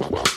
[0.00, 0.29] Wow.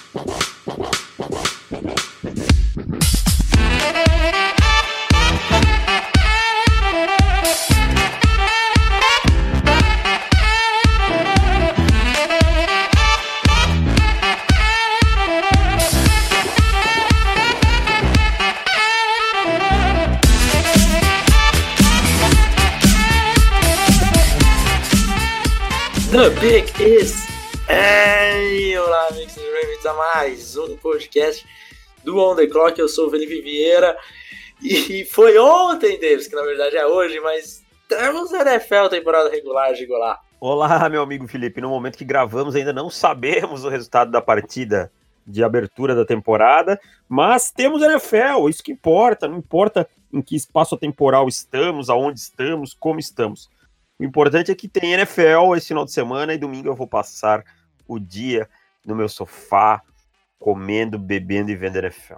[31.13, 31.45] Podcast
[32.03, 32.79] do On The Clock.
[32.79, 33.95] Eu sou o Felipe Vieira
[34.61, 39.85] e foi ontem, Davis, que na verdade é hoje, mas temos NFL temporada regular de
[39.85, 40.19] Golá.
[40.39, 41.61] Olá, meu amigo Felipe.
[41.61, 44.91] No momento que gravamos, ainda não sabemos o resultado da partida
[45.25, 49.27] de abertura da temporada, mas temos NFL, isso que importa.
[49.27, 53.49] Não importa em que espaço temporal estamos, aonde estamos, como estamos.
[53.99, 57.43] O importante é que tem NFL esse final de semana e domingo eu vou passar
[57.87, 58.49] o dia
[58.85, 59.81] no meu sofá,
[60.43, 62.15] comendo, bebendo e vendo NFL.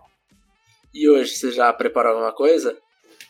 [0.91, 2.75] E hoje você já preparou alguma coisa?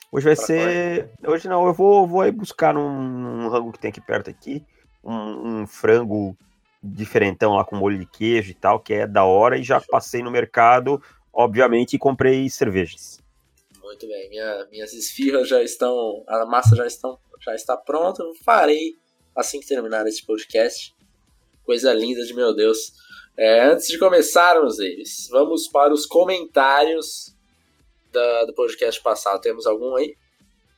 [0.09, 1.09] Hoje vai ser.
[1.27, 4.63] Hoje não, eu vou, vou aí buscar num, rango que tem aqui perto aqui.
[5.03, 6.33] Um, um, frango
[6.81, 10.23] diferentão lá com molho de queijo e tal, que é da hora, e já passei
[10.23, 11.01] no mercado,
[11.33, 13.19] obviamente, e comprei cervejas.
[13.83, 16.23] Muito bem, Minha, minhas esfirras já estão.
[16.27, 18.21] A massa já estão já está pronto.
[18.21, 18.95] Eu farei
[19.35, 20.94] assim que terminar esse podcast.
[21.65, 22.93] Coisa linda de meu Deus.
[23.37, 27.35] É, antes de começarmos eles, vamos para os comentários
[28.13, 29.41] da, do podcast passado.
[29.41, 30.15] Temos algum aí?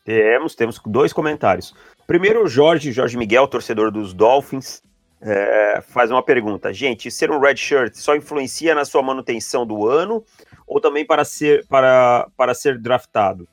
[0.04, 1.76] Temos, temos dois comentários.
[2.08, 4.82] Primeiro, o Jorge, Jorge Miguel, torcedor dos Dolphins,
[5.22, 6.72] é, faz uma pergunta.
[6.72, 10.24] Gente, ser um red shirt só influencia na sua manutenção do ano
[10.66, 13.48] ou também para ser, para, para ser draftado?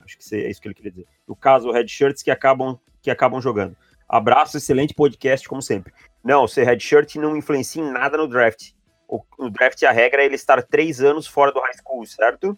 [0.00, 1.06] Acho que é isso que ele queria dizer.
[1.28, 3.76] No caso, red shirts que acabam, que acabam jogando.
[4.08, 5.92] Abraço, excelente podcast, como sempre.
[6.22, 8.72] Não, ser red shirt não influencia em nada no draft.
[9.08, 12.56] O, no draft, a regra é ele estar três anos fora do high school, certo?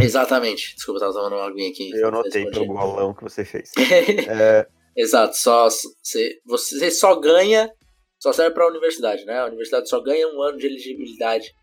[0.00, 0.74] Exatamente.
[0.74, 1.90] Desculpa, eu tava tomando uma aguinha aqui.
[1.92, 3.72] Eu notei pelo bolão que você fez.
[4.28, 4.66] é...
[4.96, 7.72] Exato, só você, você só ganha,
[8.18, 9.38] só serve para a universidade, né?
[9.38, 11.54] A universidade só ganha um ano de elegibilidade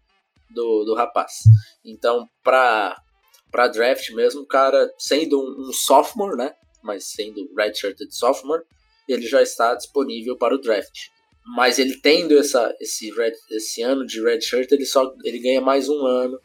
[0.51, 1.43] do, do rapaz.
[1.83, 2.97] Então, para
[3.51, 6.53] para draft mesmo, o cara sendo um, um, sophomore, né?
[6.83, 8.63] Mas sendo redshirted sophomore,
[9.07, 11.07] ele já está disponível para o draft.
[11.45, 15.87] Mas ele tendo essa, esse, red, esse ano de redshirt, ele só ele ganha mais
[15.87, 16.39] um ano.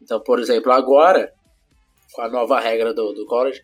[0.00, 1.32] Então, por exemplo, agora,
[2.12, 3.60] com a nova regra do, do college,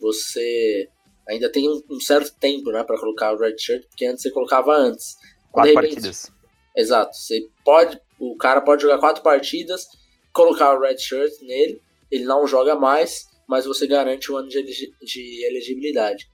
[0.00, 0.88] você
[1.28, 4.72] ainda tem um, um certo tempo né, para colocar o redshirt, porque antes você colocava
[4.72, 5.16] antes.
[5.52, 6.32] Quatro repente, partidas.
[6.76, 7.16] Exato.
[7.16, 9.86] Você pode, o cara pode jogar quatro partidas,
[10.32, 11.80] colocar o redshirt nele,
[12.10, 16.28] ele não joga mais, mas você garante um ano de, de elegibilidade.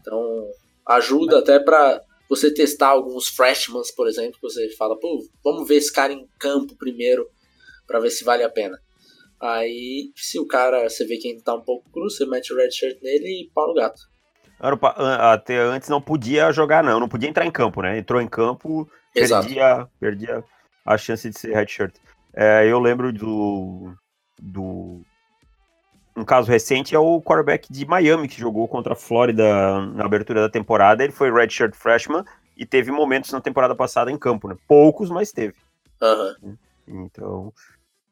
[0.00, 0.50] Então,
[0.86, 5.76] ajuda até para você testar alguns freshmen, por exemplo, que você fala, pô, vamos ver
[5.76, 7.26] esse cara em campo primeiro
[7.86, 8.78] para ver se vale a pena.
[9.40, 12.70] Aí, se o cara, você vê quem tá um pouco cru, você mete o red
[12.70, 14.02] shirt nele e pau no gato.
[15.20, 17.98] Até antes não podia jogar, não, não podia entrar em campo, né?
[17.98, 20.44] Entrou em campo, perdia, perdia
[20.84, 21.94] a chance de ser red shirt.
[22.34, 23.94] É, eu lembro do,
[24.40, 25.02] do
[26.18, 30.40] um caso recente é o quarterback de Miami, que jogou contra a Flórida na abertura
[30.40, 31.04] da temporada.
[31.04, 32.24] Ele foi redshirt freshman
[32.56, 34.56] e teve momentos na temporada passada em campo, né?
[34.66, 35.54] Poucos, mas teve.
[36.02, 36.56] Uhum.
[36.88, 37.52] Então,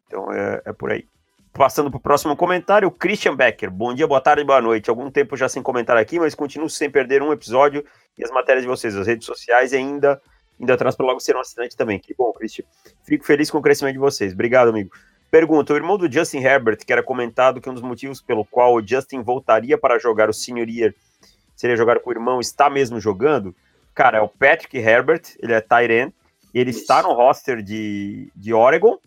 [0.07, 1.07] então é, é por aí.
[1.53, 3.71] Passando para o próximo comentário, Christian Becker.
[3.71, 4.91] Bom dia, boa tarde, boa noite.
[4.91, 7.85] Algum tempo já sem comentar aqui, mas continuo sem perder um episódio
[8.17, 10.21] e as matérias de vocês, as redes sociais e ainda,
[10.61, 11.99] ainda atrás para logo ser um assinante também.
[11.99, 12.65] Que bom, Christian.
[13.05, 14.33] Fico feliz com o crescimento de vocês.
[14.33, 14.91] Obrigado, amigo.
[15.31, 18.75] Pergunta: o irmão do Justin Herbert, que era comentado que um dos motivos pelo qual
[18.75, 20.95] o Justin voltaria para jogar o Senior Year
[21.57, 23.55] seria jogar com o irmão, está mesmo jogando?
[23.95, 26.13] Cara, é o Patrick Herbert, ele é Tyren,
[26.53, 26.81] ele Isso.
[26.81, 28.99] está no roster de, de Oregon,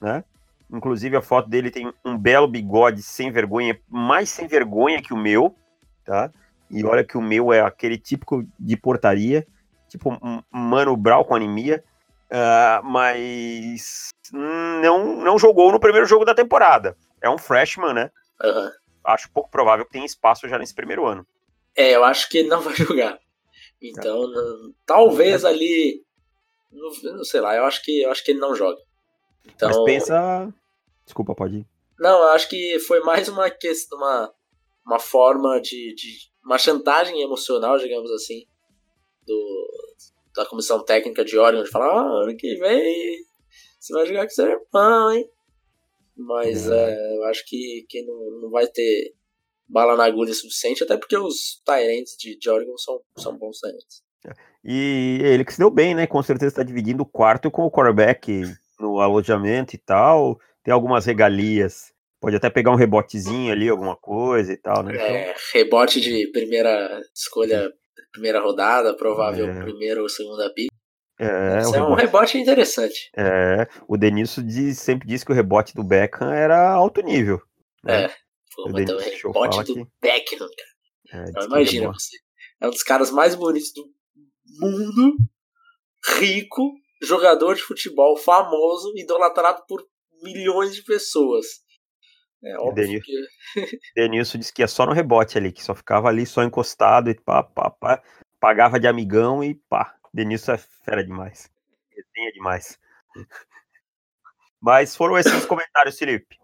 [0.00, 0.24] né?
[0.70, 5.16] Inclusive a foto dele tem um belo bigode sem vergonha, mais sem vergonha que o
[5.16, 5.54] meu,
[6.04, 6.30] tá?
[6.70, 9.46] E olha que o meu é aquele típico de portaria,
[9.88, 11.82] tipo um Mano Brown com anemia,
[12.30, 16.96] uh, mas não, não jogou no primeiro jogo da temporada.
[17.20, 18.10] É um freshman, né?
[18.42, 18.70] Uhum.
[19.04, 21.26] Acho pouco provável que tenha espaço já nesse primeiro ano.
[21.76, 23.18] É, eu acho que ele não vai jogar.
[23.80, 24.26] Então, é.
[24.26, 25.48] não, talvez é.
[25.48, 26.04] ali.
[26.70, 28.80] Não, não, sei lá, eu acho que eu acho que ele não joga.
[29.46, 30.54] Então, Mas pensa.
[31.04, 31.66] Desculpa, pode ir.
[31.98, 34.32] Não, eu acho que foi mais uma questão, uma,
[34.86, 36.30] uma forma de, de.
[36.44, 38.44] uma chantagem emocional, digamos assim,
[39.26, 39.67] do,
[40.38, 43.28] da comissão técnica de Oregon, de falar, ah, ano que vem
[43.78, 45.30] você vai jogar com seu irmão, hein?
[46.16, 46.74] Mas uhum.
[46.74, 49.14] é, eu acho que, que não, não vai ter
[49.68, 54.02] bala na agulha suficiente, até porque os Tyrants de, de Oregon são, são bons Tyrants.
[54.64, 56.06] E ele que se deu bem, né?
[56.06, 58.42] Com certeza está dividindo o quarto com o quarterback
[58.80, 61.92] no alojamento e tal, tem algumas regalias.
[62.20, 64.96] Pode até pegar um rebotezinho ali, alguma coisa e tal, né?
[64.96, 65.34] É, então...
[65.54, 67.72] rebote de primeira escolha,
[68.18, 69.62] primeira rodada, provável é.
[69.62, 70.68] primeira ou segunda pick.
[71.20, 73.10] É, Isso um é um rebote interessante.
[73.16, 77.40] É, o Denilson diz, sempre disse que o rebote do Beckham era alto nível.
[77.82, 78.04] Né?
[78.04, 78.08] É,
[78.54, 79.86] pô, mas também rebote do que...
[80.00, 81.24] Beckham, cara.
[81.24, 82.16] É, então, imagina você.
[82.60, 83.84] É um dos caras mais bonitos do
[84.60, 85.16] mundo,
[86.18, 86.72] rico,
[87.02, 89.84] jogador de futebol famoso, idolatrado por
[90.22, 91.46] milhões de pessoas.
[92.42, 93.80] É óbvio Denilson, que...
[93.96, 97.14] Denilson disse que é só no rebote ali, que só ficava ali só encostado e
[97.14, 98.02] pá, pá, pá,
[98.38, 99.96] pagava de amigão e pá.
[100.14, 101.50] Denilson é fera demais.
[101.90, 102.78] Resenha demais.
[104.60, 106.36] Mas foram esses os comentários, Felipe.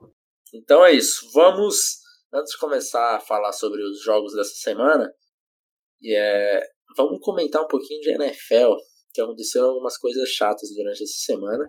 [0.52, 1.30] Então é isso.
[1.32, 1.98] Vamos,
[2.32, 5.12] antes de começar a falar sobre os jogos dessa semana,
[6.00, 6.60] e é,
[6.96, 8.76] vamos comentar um pouquinho de NFL,
[9.12, 11.66] que aconteceram algumas coisas chatas durante essa semana.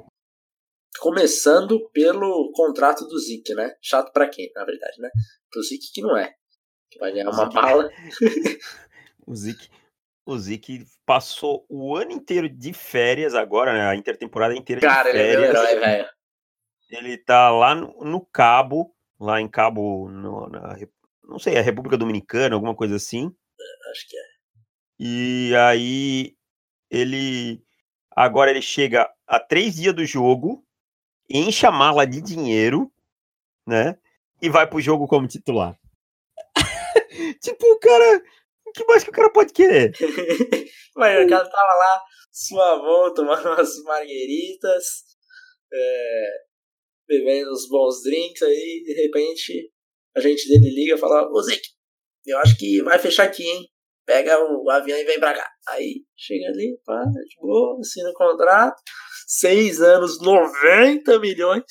[1.00, 3.76] Começando pelo contrato do Zeke, né?
[3.82, 5.10] Chato para quem, na verdade, né?
[5.52, 6.34] Pro Zeke que não é.
[6.90, 7.90] Que vai ganhar uma bala.
[9.28, 9.70] o Zeke,
[10.26, 13.88] o Zeke passou o ano inteiro de férias agora, né?
[13.88, 15.56] A intertemporada inteira Cara, de férias.
[15.56, 16.10] Ele é velho.
[16.90, 20.78] Ele tá lá no, no, Cabo, lá em Cabo, no, na,
[21.24, 23.36] não sei, a República Dominicana, alguma coisa assim.
[23.92, 24.36] Acho que é.
[25.00, 26.36] E aí
[26.90, 27.62] ele
[28.16, 30.66] agora ele chega a três dias do jogo,
[31.30, 32.92] enche a mala de dinheiro,
[33.66, 33.98] né?
[34.42, 35.78] E vai pro jogo como titular.
[37.42, 38.22] tipo, o cara
[38.76, 39.94] que mais que o cara pode querer?
[40.96, 42.02] Mas o cara tava lá,
[42.32, 44.86] suavão, tomando umas margueritas,
[45.74, 46.28] é,
[47.08, 49.72] bebendo uns bons drinks, aí de repente
[50.16, 51.62] a gente dele liga e fala, ô Zic,
[52.26, 53.66] eu acho que vai fechar aqui, hein?
[54.06, 55.50] Pega o avião e vem pra cá.
[55.70, 58.82] Aí chega ali, pá, de boa, assina o contrato.
[59.26, 61.64] Seis anos, 90 milhões.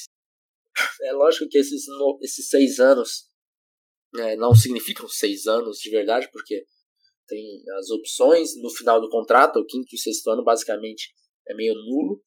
[1.03, 1.85] É lógico que esses,
[2.23, 3.29] esses seis anos
[4.17, 6.65] é, não significam seis anos de verdade, porque
[7.27, 11.15] tem as opções no final do contrato, o quinto e sexto ano basicamente
[11.49, 12.21] é meio nulo,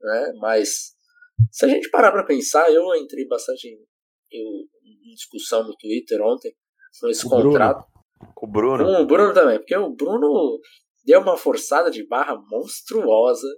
[0.00, 0.32] né?
[0.38, 0.94] Mas
[1.50, 3.78] se a gente parar para pensar, eu entrei bastante em,
[4.32, 6.54] em, discussão no Twitter ontem
[7.00, 7.86] com esse o contrato.
[7.86, 8.32] Bruno.
[8.34, 8.84] Com o Bruno.
[8.84, 10.60] Com o Bruno também, porque o Bruno
[11.04, 13.48] deu uma forçada de barra monstruosa,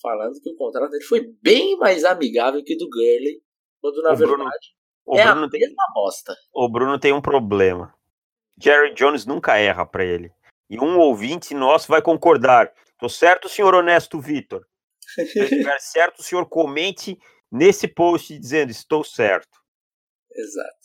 [0.00, 3.40] falando que o contrato dele foi bem mais amigável que o do Gurley,
[3.80, 4.50] quando na o verdade Bruno,
[5.18, 6.34] é Bruno a mesma tem, bosta.
[6.52, 7.94] O Bruno tem um problema.
[8.60, 10.32] Jerry Jones nunca erra para ele.
[10.70, 12.72] E um ouvinte nosso vai concordar.
[12.98, 14.64] Tô certo, senhor honesto Vitor?
[15.00, 17.18] Se estiver certo, o senhor comente
[17.50, 19.58] nesse post dizendo estou certo.
[20.32, 20.84] Exato.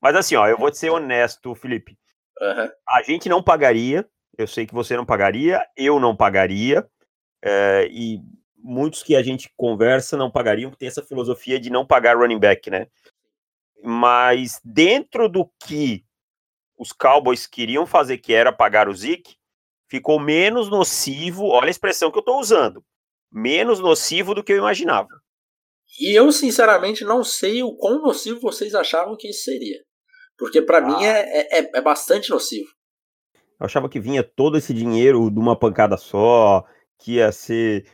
[0.00, 1.98] Mas assim, ó, eu vou te ser honesto, Felipe.
[2.40, 2.70] Uhum.
[2.88, 4.08] A gente não pagaria.
[4.38, 6.88] Eu sei que você não pagaria, eu não pagaria.
[7.44, 8.20] É, e
[8.62, 12.38] muitos que a gente conversa não pagariam, porque tem essa filosofia de não pagar running
[12.38, 12.86] back, né?
[13.82, 16.04] Mas dentro do que
[16.78, 19.36] os Cowboys queriam fazer, que era pagar o Zeke,
[19.88, 22.84] ficou menos nocivo, olha a expressão que eu estou usando,
[23.30, 25.08] menos nocivo do que eu imaginava.
[25.98, 29.82] E eu, sinceramente, não sei o quão nocivo vocês achavam que isso seria.
[30.38, 30.80] Porque para ah.
[30.80, 32.68] mim é, é, é, bastante nocivo.
[33.34, 36.64] Eu achava que vinha todo esse dinheiro de uma pancada só,
[36.98, 37.84] que ia ser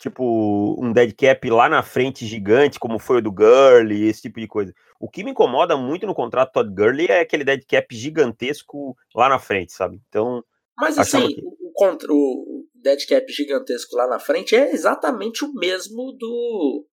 [0.00, 4.40] tipo um dead cap lá na frente gigante, como foi o do Gurley, esse tipo
[4.40, 4.74] de coisa.
[4.98, 9.28] O que me incomoda muito no contrato Todd Gurley é aquele dead cap gigantesco lá
[9.28, 10.00] na frente, sabe?
[10.08, 10.42] Então.
[10.78, 11.42] Mas assim, que...
[11.44, 16.86] o, contra, o dead cap gigantesco lá na frente é exatamente o mesmo do.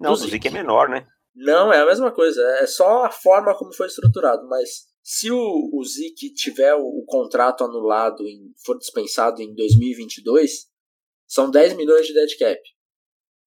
[0.00, 1.06] Não, do Zeke é menor, né?
[1.32, 2.42] Não, é a mesma coisa.
[2.60, 4.46] É só a forma como foi estruturado.
[4.48, 10.66] Mas se o, o Zeke tiver o, o contrato anulado, e for dispensado em 2022,
[11.26, 12.60] são 10 milhões de dead cap.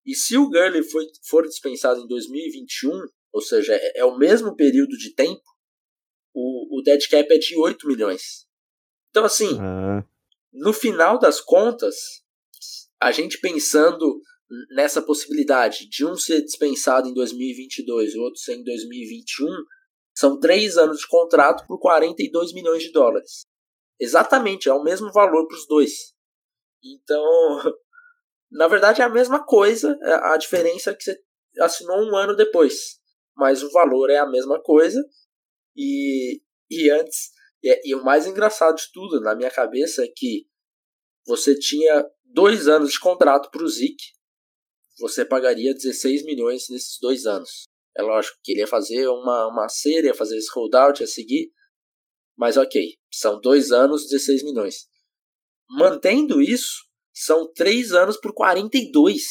[0.04, 2.90] E se o Gurley for, for dispensado em 2021,
[3.32, 5.42] ou seja, é, é o mesmo período de tempo,
[6.34, 8.46] o, o dead cap é de 8 milhões.
[9.10, 10.02] Então, assim, uhum.
[10.52, 11.96] no final das contas,
[13.00, 14.20] a gente pensando
[14.70, 19.46] nessa possibilidade de um ser dispensado em 2022 e o outro ser em 2021,
[20.14, 23.46] são três anos de contrato por 42 milhões de dólares.
[23.98, 25.92] Exatamente, é o mesmo valor para os dois.
[26.82, 27.24] Então,
[28.50, 31.20] na verdade é a mesma coisa, é, a diferença é que você
[31.58, 33.00] assinou um ano depois
[33.40, 35.02] mas o valor é a mesma coisa.
[35.74, 37.30] E, e antes,
[37.62, 40.46] e, e o mais engraçado de tudo na minha cabeça é que
[41.26, 43.96] você tinha dois anos de contrato para o Zik,
[44.98, 47.64] você pagaria 16 milhões nesses dois anos.
[47.96, 51.50] É lógico que ele ia fazer uma, uma série, ia fazer esse holdout, ia seguir,
[52.36, 54.86] mas ok, são dois anos, 16 milhões.
[55.70, 59.22] Mantendo isso, são três anos por 42.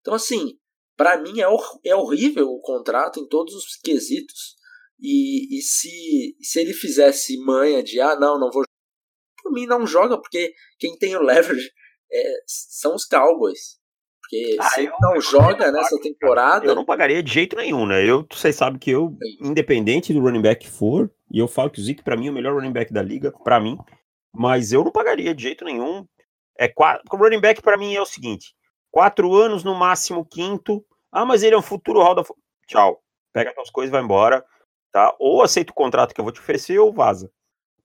[0.00, 0.58] Então, assim,
[0.96, 4.56] para mim é, hor é horrível o contrato em todos os quesitos.
[5.00, 8.64] E, e se, se ele fizesse manha de, ah, não, não vou.
[9.40, 11.70] Por mim, não joga, porque quem tem o leverage
[12.12, 13.78] é, são os Cowboys.
[14.20, 16.66] Porque ah, se ele não joga nessa temporada.
[16.66, 18.04] Eu não pagaria de jeito nenhum, né?
[18.04, 21.82] Eu, vocês sabem que eu, independente do running back for, e eu falo que o
[21.82, 23.78] Zeke, pra mim, é o melhor running back da liga, pra mim.
[24.38, 26.06] Mas eu não pagaria de jeito nenhum.
[26.56, 28.54] É quatro, o running back para mim é o seguinte:
[28.88, 30.84] quatro anos, no máximo quinto.
[31.10, 32.22] Ah, mas ele é um futuro hall da.
[32.68, 33.02] Tchau.
[33.32, 34.44] Pega as coisas vai embora.
[34.92, 35.12] Tá?
[35.18, 37.28] Ou aceita o contrato que eu vou te oferecer ou vaza.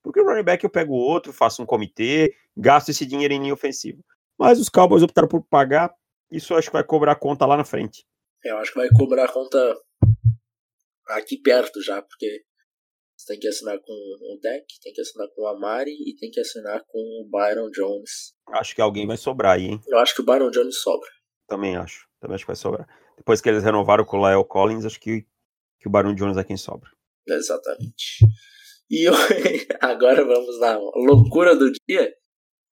[0.04, 3.54] Porque o running back eu pego outro, faço um comitê, gasto esse dinheiro em linha
[3.54, 4.04] ofensiva.
[4.38, 5.92] Mas os Cowboys optaram por pagar,
[6.30, 8.06] isso acho que vai cobrar conta lá na frente.
[8.46, 9.76] É, eu acho que vai cobrar conta
[11.08, 12.44] aqui perto já, porque
[13.18, 16.30] você tem que assinar com o Deck, tem que assinar com o Amari e tem
[16.30, 18.34] que assinar com o Byron Jones.
[18.50, 19.82] Acho que alguém vai sobrar aí, hein?
[19.88, 21.10] Eu acho que o Byron Jones sobra.
[21.48, 22.08] Também acho.
[22.20, 22.88] Também acho que vai sobrar.
[23.18, 25.26] Depois que eles renovaram com o Lyle Collins, acho que,
[25.80, 26.90] que o Byron Jones é quem sobra.
[27.28, 28.26] Exatamente.
[28.90, 29.06] E
[29.82, 32.14] agora vamos na loucura do dia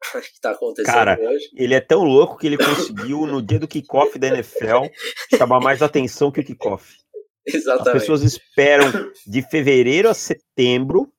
[0.02, 1.50] que tá acontecendo Cara, hoje.
[1.56, 4.88] ele é tão louco que ele conseguiu, no dia do kickoff da NFL,
[5.38, 6.98] chamar mais atenção que o kickoff.
[7.46, 7.88] Exatamente.
[7.90, 8.86] As pessoas esperam
[9.26, 11.12] de fevereiro a setembro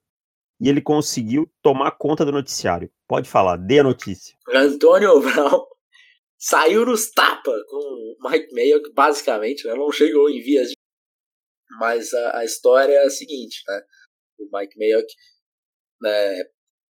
[0.61, 2.91] e ele conseguiu tomar conta do noticiário.
[3.09, 4.37] Pode falar, dê a notícia.
[4.49, 5.67] Antônio Brown
[6.39, 9.75] saiu nos tapa com o Mike Mayo, basicamente, né?
[9.75, 10.75] não chegou em vias de...
[11.81, 13.83] Mas a, a, história é a seguinte, né?
[14.39, 15.05] O Mike Mayo
[16.01, 16.45] né,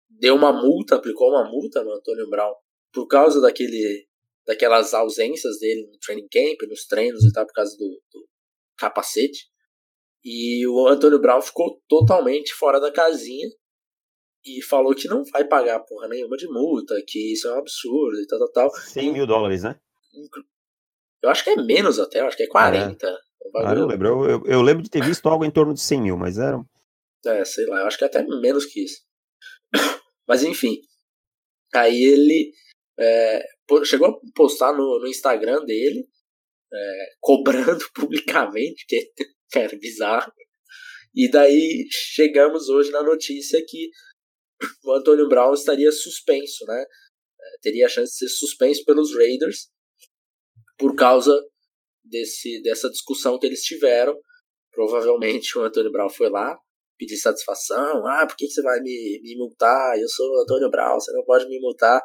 [0.08, 2.54] deu uma multa, aplicou uma multa no Antônio Brown
[2.92, 4.06] por causa daquele,
[4.46, 8.28] daquelas ausências dele no training camp, nos treinos e tal, por causa do, do
[8.78, 9.46] capacete.
[10.24, 13.48] E o Antônio Brown ficou totalmente fora da casinha
[14.44, 18.20] e falou que não vai pagar porra nenhuma de multa, que isso é um absurdo
[18.20, 18.70] e tal, tal, tal.
[18.70, 19.78] 100 mil dólares, né?
[21.22, 23.06] Eu acho que é menos até, eu acho que é 40.
[23.06, 23.16] É.
[23.56, 24.08] Ah, eu lembro.
[24.08, 26.62] Eu, eu, eu, lembro de ter visto algo em torno de 100 mil, mas era.
[27.24, 29.02] É, sei lá, eu acho que é até menos que isso.
[30.26, 30.80] Mas enfim.
[31.74, 32.52] Aí ele
[32.98, 33.42] é,
[33.84, 36.06] chegou a postar no, no Instagram dele
[36.72, 39.12] é, cobrando publicamente, que
[39.54, 40.32] era bizarro.
[41.14, 43.90] E daí chegamos hoje na notícia que
[44.84, 46.80] o Antônio Brown estaria suspenso, né?
[47.40, 49.68] É, teria a chance de ser suspenso pelos Raiders
[50.76, 51.32] por causa
[52.04, 54.16] desse, dessa discussão que eles tiveram.
[54.72, 56.58] Provavelmente o Antônio Brown foi lá
[56.98, 58.04] pedir satisfação.
[58.06, 59.98] Ah, por que, que você vai me, me multar?
[59.98, 62.02] Eu sou o Antônio Brown, você não pode me multar.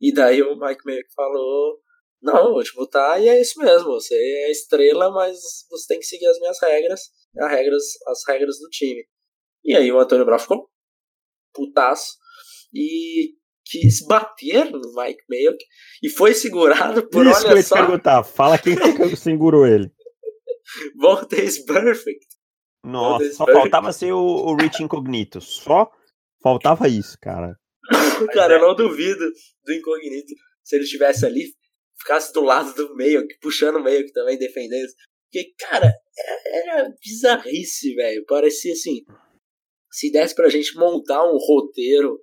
[0.00, 1.80] E daí o Mike Mayer falou
[2.20, 3.92] não, vou te botar e é isso mesmo.
[3.92, 5.38] Você é estrela, mas
[5.70, 7.00] você tem que seguir as minhas regras,
[7.38, 9.04] as regras, as regras do time.
[9.64, 10.68] E aí o Antônio Brown ficou
[11.52, 12.16] putaço
[12.74, 13.34] e
[13.64, 15.58] quis bater no Mike Mayock
[16.02, 17.76] e foi segurado por isso olha que eu só.
[17.76, 18.74] perguntar, fala quem
[19.16, 19.90] segurou ele.
[20.96, 22.26] Voltace Perfect.
[22.84, 23.70] Nossa, só Perfect.
[23.70, 25.40] faltava ser o, o Rich Incognito.
[25.40, 25.90] Só
[26.42, 27.56] faltava isso, cara.
[28.32, 29.24] cara, eu não duvido
[29.64, 31.52] do Incognito se ele estivesse ali
[31.98, 34.88] ficasse do lado do meio, puxando o meio que também defendendo.
[35.30, 35.92] Porque, cara,
[36.46, 38.24] era bizarrice, velho.
[38.26, 39.04] Parecia assim.
[39.90, 42.18] Se desse pra gente montar um roteiro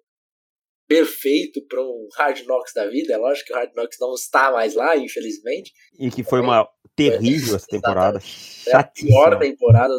[0.88, 4.52] perfeito para um Hard Knocks da vida, é lógico que o Hard Knocks não está
[4.52, 5.72] mais lá, infelizmente.
[6.00, 8.20] E que foi uma terrível essa temporada.
[8.68, 9.94] É a pior temporada.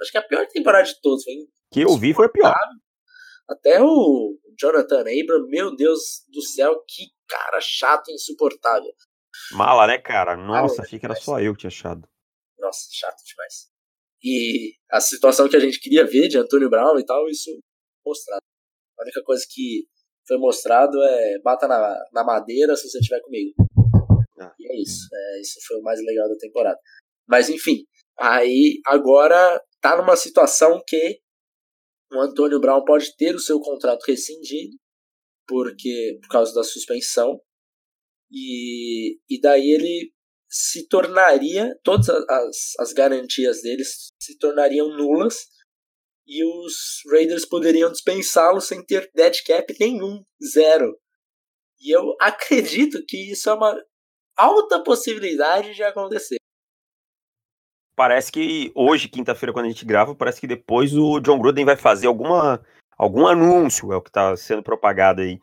[0.00, 1.24] Acho que a pior temporada de todos.
[1.24, 1.34] Foi
[1.72, 2.54] que eu vi foi a pior.
[3.50, 8.92] Até o Jonathan Abram, meu Deus do céu, que cara chato e insuportável.
[9.52, 10.36] Mala, né, cara?
[10.36, 12.08] Nossa, achei que era só eu que tinha achado.
[12.58, 13.68] Nossa, chato demais.
[14.22, 17.50] E a situação que a gente queria ver de Antônio Brown e tal, isso
[18.06, 18.42] mostrado.
[18.98, 19.86] A única coisa que
[20.28, 23.52] foi mostrado é bata na, na madeira se você estiver comigo.
[24.38, 24.54] Ah.
[24.60, 25.08] E é isso.
[25.12, 26.78] É, isso foi o mais legal da temporada.
[27.26, 27.84] Mas enfim,
[28.16, 31.20] aí agora tá numa situação que
[32.12, 34.76] o Antônio Brown pode ter o seu contrato rescindido
[35.46, 37.40] porque por causa da suspensão
[38.30, 40.12] e, e daí ele
[40.48, 45.46] se tornaria todas as, as garantias deles se tornariam nulas
[46.26, 50.96] e os Raiders poderiam dispensá-lo sem ter dead cap nenhum, zero.
[51.80, 53.76] E eu acredito que isso é uma
[54.36, 56.39] alta possibilidade de acontecer.
[58.00, 61.76] Parece que hoje, quinta-feira, quando a gente grava, parece que depois o John Gruden vai
[61.76, 62.58] fazer alguma
[62.96, 65.38] algum anúncio, é o que está sendo propagado aí.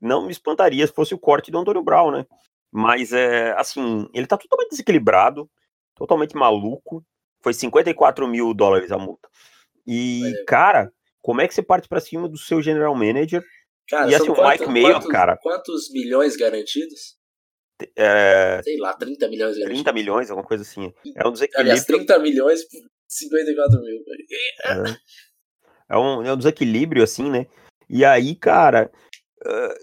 [0.00, 2.26] Não me espantaria se fosse o corte do Antônio Brown, né?
[2.72, 5.46] Mas, é, assim, ele tá totalmente desequilibrado,
[5.94, 7.04] totalmente maluco.
[7.42, 9.28] Foi 54 mil dólares a multa.
[9.86, 10.90] E, cara,
[11.20, 13.44] como é que você parte para cima do seu general manager?
[13.86, 15.36] Cara, e assim, o Mike Mayo, cara.
[15.36, 17.19] Quantos milhões garantidos?
[17.96, 20.92] É, Sei lá, 30 milhões de 30 milhões, alguma coisa assim.
[21.16, 21.86] É um Aliás, desequilíbrio.
[21.86, 23.96] 30 milhões por 54 mil.
[24.64, 24.96] É,
[25.90, 27.46] é um, é um desequilíbrio, assim, né?
[27.88, 28.90] E aí, cara.
[29.44, 29.74] ah,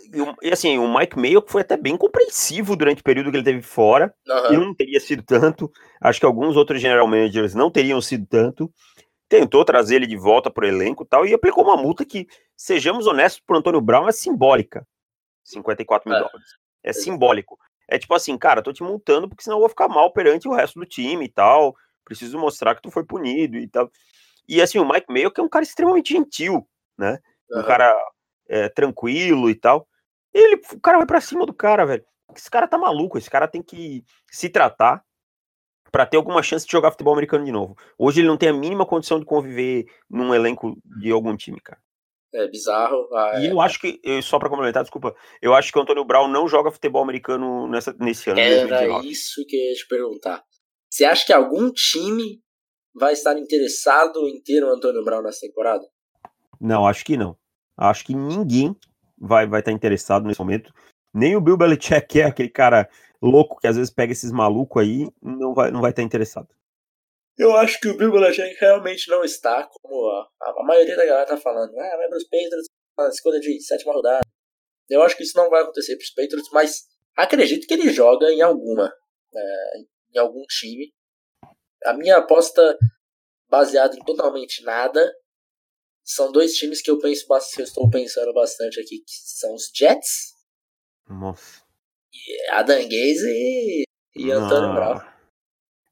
[0.42, 3.62] e, assim, o Mike Mayo foi até bem compreensivo durante o período que ele teve
[3.62, 4.14] fora.
[4.54, 5.72] E não teria sido tanto.
[6.02, 8.72] Acho que alguns outros general managers não teriam sido tanto.
[9.30, 13.06] Tentou trazer ele de volta pro elenco e tal, e aplicou uma multa que, sejamos
[13.08, 14.88] honestos, pro Antônio Brown é simbólica.
[15.44, 16.22] 54 mil É.
[16.22, 16.50] dólares.
[16.82, 17.60] É simbólico.
[17.88, 20.54] É tipo assim, cara, tô te multando porque senão eu vou ficar mal perante o
[20.54, 21.76] resto do time e tal.
[22.04, 23.90] Preciso mostrar que tu foi punido e tal.
[24.48, 26.68] E assim, o Mike Mayo, que é um cara extremamente gentil,
[26.98, 27.20] né?
[27.52, 27.94] Um cara
[28.48, 29.88] é, tranquilo e tal.
[30.34, 32.06] Ele, o cara vai pra cima do cara, velho.
[32.36, 35.04] Esse cara tá maluco, esse cara tem que se tratar
[35.92, 37.76] pra ter alguma chance de jogar futebol americano de novo.
[37.98, 41.82] Hoje ele não tem a mínima condição de conviver num elenco de algum time, cara.
[42.34, 43.08] É bizarro.
[43.14, 43.52] Ah, E é.
[43.52, 46.72] eu acho que, só pra complementar, desculpa, eu acho que o Antônio Brown não joga
[46.72, 49.10] futebol americano nessa, nesse ano, Era 2019.
[49.10, 50.44] isso que eu ia te perguntar.
[50.90, 52.42] Você acha que algum time
[52.94, 55.84] vai estar interessado em ter o Antônio Brown nessa temporada?
[56.60, 57.38] Não, acho que não.
[57.78, 58.76] Acho que ninguém
[59.18, 60.74] vai vai estar interessado nesse momento.
[61.14, 62.90] Nem o Bill Belichick, que é aquele cara
[63.22, 66.48] louco que às vezes pega esses malucos aí, não vai não vai estar interessado.
[67.38, 71.26] Eu acho que o Bill Belichick realmente não está, como a, a maioria da galera
[71.28, 71.78] tá falando.
[71.80, 72.66] Ah, vai pros Patriots
[72.98, 74.26] na escolha de sétima rodada.
[74.90, 78.42] Eu acho que isso não vai acontecer pros Patriots, mas acredito que ele joga em
[78.42, 78.92] alguma.
[79.36, 80.92] é, em algum time.
[81.86, 82.78] A minha aposta,
[83.50, 85.14] baseada em totalmente nada,
[86.04, 89.70] são dois times que eu penso que eu estou pensando bastante aqui, que são os
[89.76, 90.34] Jets,
[91.08, 91.62] Nossa.
[92.52, 93.84] Adam Gaze e,
[94.16, 94.74] e Antônio.
[94.74, 95.17] Brown.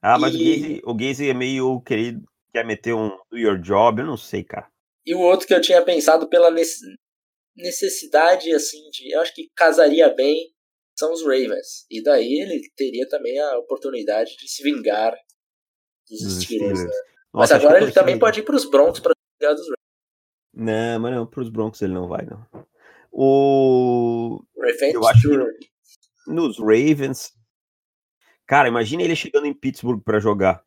[0.08, 3.58] Ah, mas o E- Gaze, o Gaze é meio querido, quer meter um do your
[3.60, 4.68] job, eu não sei, cara.
[5.04, 6.86] E o outro que eu tinha pensado pela nece-
[7.58, 9.12] necessidade, assim, de.
[9.14, 10.54] Eu acho que casaria bem
[10.98, 11.86] são os Ravens.
[11.90, 15.14] E daí ele teria também a oportunidade de se vingar
[16.10, 16.84] dos Dos Steelers.
[16.84, 16.90] né?
[17.34, 19.76] Mas agora ele também pode ir pros Broncos pra se vingar dos Ravens.
[20.54, 22.46] Não, mas não, pros Broncos ele não vai, não.
[23.12, 24.42] O...
[24.62, 25.70] Revenge Eu acho que.
[26.32, 27.34] Nos Ravens.
[28.48, 30.64] Cara, imagina ele chegando em Pittsburgh pra jogar.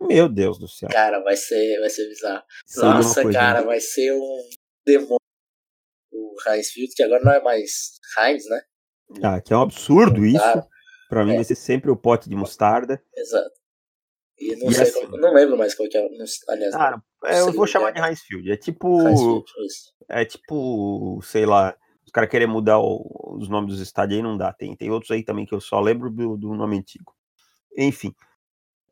[0.00, 0.88] Meu Deus do céu.
[0.90, 2.42] Cara, vai ser, vai ser bizarro.
[2.76, 4.38] Uma Nossa, cara, vai ser um
[4.86, 5.16] demônio.
[6.12, 8.60] O Heinz Field, que agora não é mais Heinz, né?
[9.22, 10.38] Ah, que é um absurdo isso.
[10.38, 10.64] Claro.
[11.08, 11.36] Pra mim É.
[11.36, 13.02] vai ser sempre o pote de mostarda.
[13.16, 13.50] Exato.
[14.38, 16.02] E não E sei assim- qual- não lembro mais qual que é.
[16.02, 17.92] não aliás, Cara, é, eu vou chamar é.
[17.92, 18.52] de Heinz Field.
[18.52, 19.44] É tipo.
[20.08, 21.76] É tipo, sei lá,
[22.18, 24.52] os caras querem mudar o- os nomes dos estádios aí, não dá.
[24.52, 27.14] Tem, tem outros aí também que eu só lembro do, do nome antigo.
[27.76, 28.12] Enfim.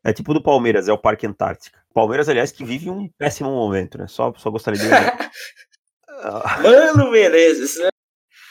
[0.03, 1.77] É tipo do Palmeiras, é o Parque Antártica.
[1.93, 4.07] Palmeiras, aliás, que vive um péssimo momento, né?
[4.07, 4.87] Só, só gostaria de
[6.63, 7.89] Mano Menezes, isso não é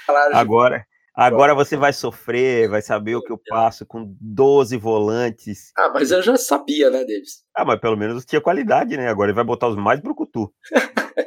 [0.06, 4.76] falar de agora, agora você vai sofrer, vai saber o que eu passo com 12
[4.76, 5.72] volantes.
[5.76, 7.44] Ah, mas eu já sabia, né, Davis?
[7.54, 9.08] Ah, mas pelo menos tinha qualidade, né?
[9.08, 10.52] Agora ele vai botar os mais brucutu.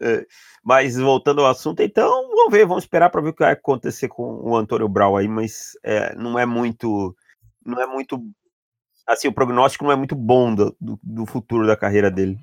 [0.00, 0.26] É,
[0.64, 4.08] mas voltando ao assunto, então, vamos ver, vamos esperar para ver o que vai acontecer
[4.08, 7.14] com o Antônio Brau aí, mas é, não é muito.
[7.64, 8.18] Não é muito.
[9.06, 12.36] Assim, o prognóstico não é muito bom do, do, futuro da carreira dele.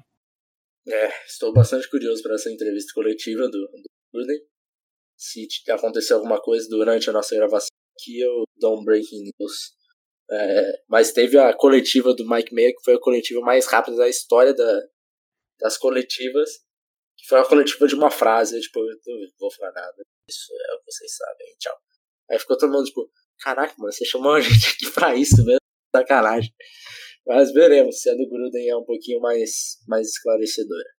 [0.88, 4.52] É, estou bastante curioso para essa entrevista coletiva do, do.
[5.18, 9.74] Se acontecer alguma coisa durante a nossa gravação aqui, eu dou um breaking news.
[10.30, 14.08] É, mas teve a coletiva do Mike Mayer, que foi a coletiva mais rápida da
[14.08, 14.82] história da,
[15.60, 16.50] das coletivas.
[17.22, 19.96] Que foi uma coletiva de uma frase, eu, tipo, eu não vou falar nada.
[20.28, 21.78] Isso é o que vocês sabem, tchau.
[22.30, 25.60] Aí ficou todo mundo, tipo, caraca, mano, você chamou a gente aqui pra isso mesmo?
[25.96, 26.54] Sacanagem.
[27.28, 30.90] Mas veremos se a do Gruden é um pouquinho mais, mais esclarecedora.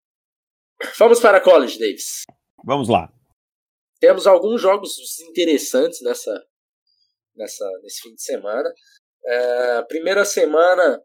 [0.98, 2.22] Vamos para college, Davis.
[2.64, 3.12] Vamos lá.
[4.00, 6.44] Temos alguns jogos interessantes nessa,
[7.34, 8.72] nessa, nesse fim de semana.
[9.24, 11.00] É, a primeira semana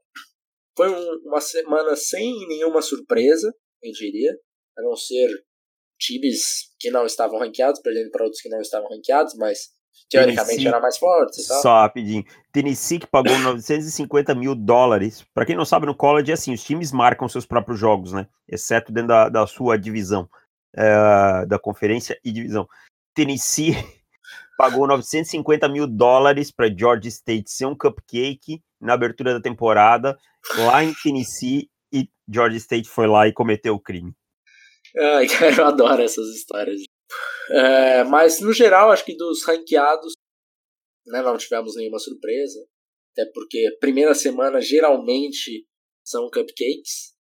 [0.76, 3.54] foi um- uma semana sem nenhuma surpresa,
[3.84, 4.36] eu diria,
[4.78, 5.30] a não ser
[6.00, 9.70] times que não estavam ranqueados, perdendo para outros que não estavam ranqueados, mas
[10.10, 11.62] teoricamente Tennessee, era mais forte tal.
[11.62, 12.24] Só rapidinho.
[12.52, 15.26] Tennessee que pagou 950 mil dólares.
[15.34, 18.28] Para quem não sabe, no college é assim: os times marcam seus próprios jogos, né?
[18.48, 20.30] Exceto dentro da, da sua divisão,
[20.76, 22.68] é, da conferência e divisão.
[23.13, 23.74] Tennessee
[24.58, 30.18] pagou 950 mil dólares para Georgia State ser um cupcake na abertura da temporada
[30.56, 34.13] lá em Tennessee e Georgia State foi lá e cometeu o crime.
[34.95, 36.82] Ai, cara, eu adoro essas histórias.
[37.50, 40.13] É, mas, no geral, acho que dos ranqueados,
[41.06, 42.60] né, não tivemos nenhuma surpresa.
[43.12, 45.65] Até porque primeira semana geralmente
[46.06, 47.15] são cupcakes.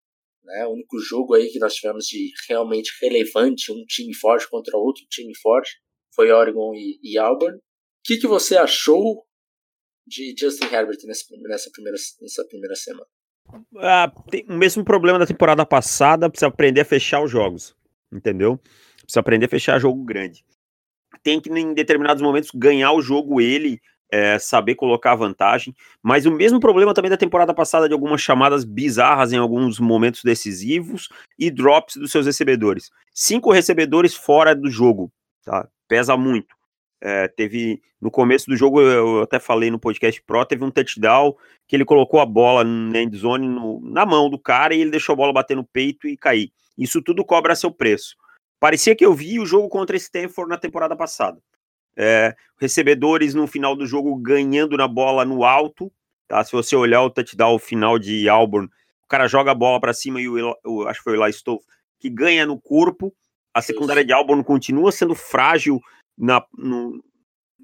[0.43, 4.77] Né, o único jogo aí que nós tivemos de realmente relevante, um time forte contra
[4.77, 5.71] outro time forte,
[6.13, 7.57] foi Oregon e, e Auburn.
[8.03, 9.25] que, que você achou
[10.07, 13.07] de Justin Herbert nessa, nessa, primeira, nessa primeira semana?
[13.77, 17.75] Ah, tem o mesmo problema da temporada passada, precisa aprender a fechar os jogos,
[18.11, 18.59] entendeu?
[19.01, 20.43] Precisa aprender a fechar jogo grande.
[21.23, 23.79] Tem que, em determinados momentos, ganhar o jogo ele,
[24.11, 25.75] é, saber colocar a vantagem.
[26.01, 30.23] Mas o mesmo problema também da temporada passada de algumas chamadas bizarras em alguns momentos
[30.23, 32.91] decisivos e drops dos seus recebedores.
[33.13, 35.11] Cinco recebedores fora do jogo,
[35.43, 35.67] tá?
[35.87, 36.55] Pesa muito.
[37.07, 41.35] É, teve no começo do jogo, eu até falei no podcast Pro, teve um touchdown
[41.67, 45.13] que ele colocou a bola na endzone no, na mão do cara e ele deixou
[45.13, 46.51] a bola bater no peito e cair.
[46.75, 48.15] Isso tudo cobra seu preço.
[48.59, 51.39] Parecia que eu vi o jogo contra Stanford na temporada passada.
[51.95, 55.91] É, recebedores no final do jogo ganhando na bola no alto.
[56.27, 56.43] Tá?
[56.43, 58.67] Se você olhar o touchdown final de Auburn,
[59.03, 61.31] o cara joga a bola para cima e o, o, acho que foi o Eli
[61.31, 61.59] Stowe
[61.99, 63.13] que ganha no corpo.
[63.53, 65.79] A secundária de Auburn continua sendo frágil
[66.17, 67.03] na no,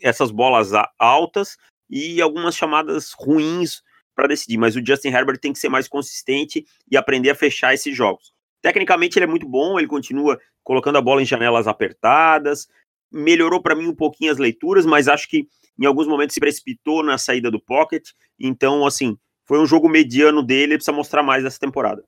[0.02, 1.58] essas bolas altas
[1.90, 3.82] e algumas chamadas ruins
[4.16, 7.74] para decidir, mas o Justin Herbert tem que ser mais consistente e aprender a fechar
[7.74, 8.34] esses jogos.
[8.62, 12.68] Tecnicamente ele é muito bom, ele continua colocando a bola em janelas apertadas,
[13.12, 15.48] melhorou para mim um pouquinho as leituras, mas acho que
[15.80, 18.10] em alguns momentos se precipitou na saída do pocket,
[18.40, 22.04] então assim, foi um jogo mediano dele, ele precisa mostrar mais essa temporada.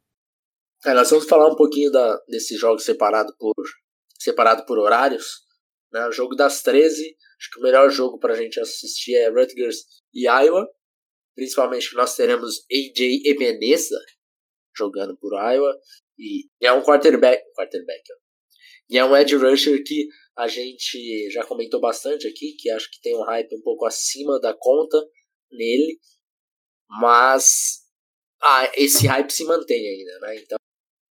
[0.86, 3.54] É, nós vamos falar um pouquinho da, desse jogo separado por,
[4.20, 5.42] separado por horários.
[5.94, 6.08] Né?
[6.08, 9.86] O jogo das 13, acho que o melhor jogo para a gente assistir é Rutgers
[10.14, 10.68] e Iowa.
[11.36, 14.00] Principalmente que nós teremos AJ Ebeneza
[14.76, 15.80] jogando por Iowa.
[16.18, 17.44] E é um quarterback.
[17.56, 18.24] quarterback ó.
[18.90, 23.00] E é um edge rusher que a gente já comentou bastante aqui, que acho que
[23.02, 24.98] tem um hype um pouco acima da conta
[25.52, 26.00] nele.
[26.90, 27.84] Mas
[28.42, 30.36] ah, esse hype se mantém ainda, né?
[30.38, 30.58] Então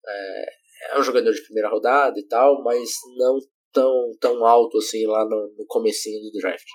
[0.08, 0.46] é,
[0.92, 3.40] é um jogador de primeira rodada e tal, mas não
[3.72, 6.68] tão, tão alto assim lá no, no comecinho do draft.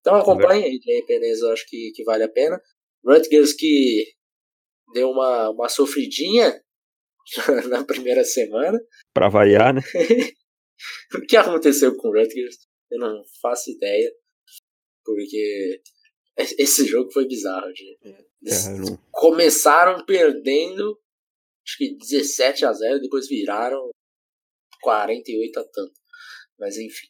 [0.00, 2.60] Então acompanhe aí, de Peneza, acho que, que vale a pena.
[3.04, 4.04] Rutgers que
[4.92, 6.60] deu uma, uma sofridinha
[7.68, 8.78] na primeira semana.
[9.14, 9.80] Para variar, né?
[11.14, 12.56] o que aconteceu com o Rutgers?
[12.90, 14.12] Eu não faço ideia.
[15.04, 15.82] Porque
[16.36, 17.66] esse jogo foi bizarro.
[18.42, 20.98] Eles é, começaram perdendo,
[21.66, 23.90] acho que 17 a 0, depois viraram
[24.82, 26.03] 48 a tanto.
[26.58, 27.08] Mas enfim.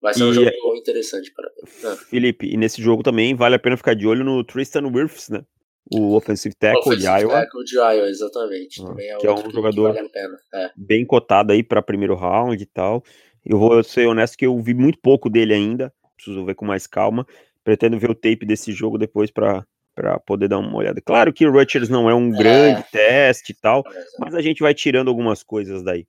[0.00, 1.50] Vai ser um e, jogo é interessante para
[1.84, 1.96] ah.
[1.96, 5.44] Felipe, e nesse jogo também vale a pena ficar de olho no Tristan Wirfs, né?
[5.90, 7.32] O offensive tackle offensive de Iowa.
[7.32, 8.82] Tackle de Iowa, exatamente.
[8.82, 10.10] Ah, é que é um jogador vale
[10.54, 10.70] é.
[10.76, 13.02] bem cotado aí para primeiro round e tal.
[13.44, 15.92] Eu vou ser honesto que eu vi muito pouco dele ainda.
[16.16, 17.26] Preciso ver com mais calma.
[17.62, 21.00] Pretendo ver o tape desse jogo depois para para poder dar uma olhada.
[21.00, 22.36] Claro que o Rutgers não é um é.
[22.36, 23.84] grande teste e tal,
[24.18, 26.04] mas a gente vai tirando algumas coisas daí.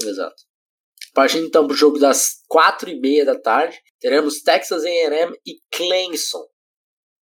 [0.00, 0.42] Exato.
[1.14, 5.56] Partindo então para o jogo das quatro e meia da tarde, teremos Texas A&M e
[5.70, 6.44] Clemson.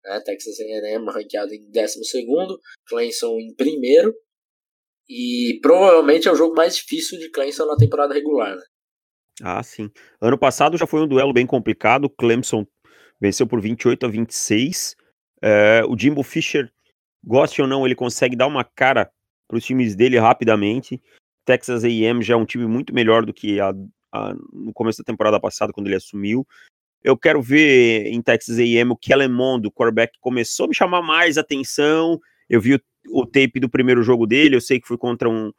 [0.05, 0.21] Né?
[0.25, 4.15] Texas A&M ranqueado em décimo segundo, Clemson em primeiro.
[5.09, 8.57] E provavelmente é o jogo mais difícil de Clemson na temporada regular.
[8.57, 8.63] Né?
[9.43, 9.91] Ah, sim.
[10.21, 12.11] Ano passado já foi um duelo bem complicado.
[12.11, 12.67] Clemson
[13.21, 14.97] venceu por 28 a 26.
[15.43, 16.73] É, o Jimbo Fisher,
[17.25, 19.11] goste ou não, ele consegue dar uma cara
[19.47, 21.01] para os times dele rapidamente.
[21.47, 23.73] Texas A&M já é um time muito melhor do que a,
[24.13, 26.47] a, no começo da temporada passada, quando ele assumiu.
[27.03, 31.03] Eu quero ver em Texas A&M o Kellen Mond, o quarterback, começou a me chamar
[31.03, 32.21] mais atenção.
[32.51, 32.81] Eu vi o,
[33.11, 35.53] o tape do primeiro jogo dele, eu sei que foi contra um,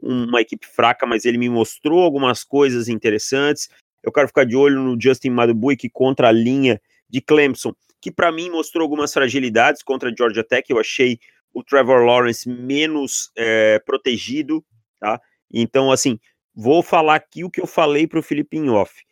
[0.00, 3.68] uma equipe fraca, mas ele me mostrou algumas coisas interessantes.
[4.00, 8.30] Eu quero ficar de olho no Justin Madubuik contra a linha de Clemson, que para
[8.30, 10.70] mim mostrou algumas fragilidades contra a Georgia Tech.
[10.70, 11.18] Eu achei
[11.52, 14.64] o Trevor Lawrence menos é, protegido,
[15.00, 15.20] tá?
[15.52, 16.18] Então, assim,
[16.54, 19.04] vou falar aqui o que eu falei para o Felipe em off.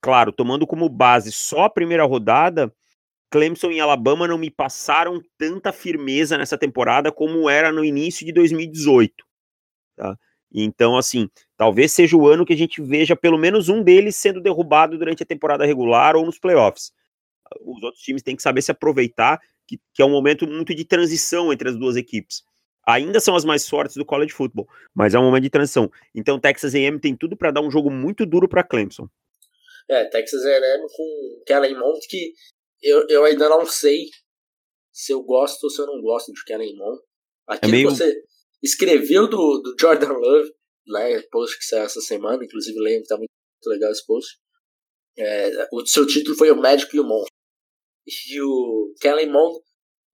[0.00, 2.72] Claro, tomando como base só a primeira rodada,
[3.30, 8.32] Clemson e Alabama não me passaram tanta firmeza nessa temporada como era no início de
[8.32, 9.24] 2018.
[9.96, 10.16] Tá?
[10.52, 14.40] Então, assim, talvez seja o ano que a gente veja pelo menos um deles sendo
[14.40, 16.92] derrubado durante a temporada regular ou nos playoffs.
[17.60, 20.84] Os outros times têm que saber se aproveitar, que, que é um momento muito de
[20.84, 22.42] transição entre as duas equipes
[22.86, 25.90] ainda são as mais fortes do college football, mas é um momento de transição.
[26.14, 29.08] Então Texas A&M tem tudo para dar um jogo muito duro para Clemson.
[29.88, 32.32] É, Texas A&M com Kellen Mond que
[32.82, 34.06] eu, eu ainda não sei
[34.92, 37.00] se eu gosto ou se eu não gosto de Kellen Mond.
[37.46, 37.88] Aquilo é meio...
[37.88, 38.22] que você
[38.62, 40.52] escreveu do, do Jordan Love,
[40.86, 43.30] né, post que saiu essa semana, inclusive lembro que tá muito
[43.66, 44.38] legal esse post.
[45.18, 47.26] É, o seu título foi o Magic e o Mond.
[48.06, 49.58] E o Kellen Mond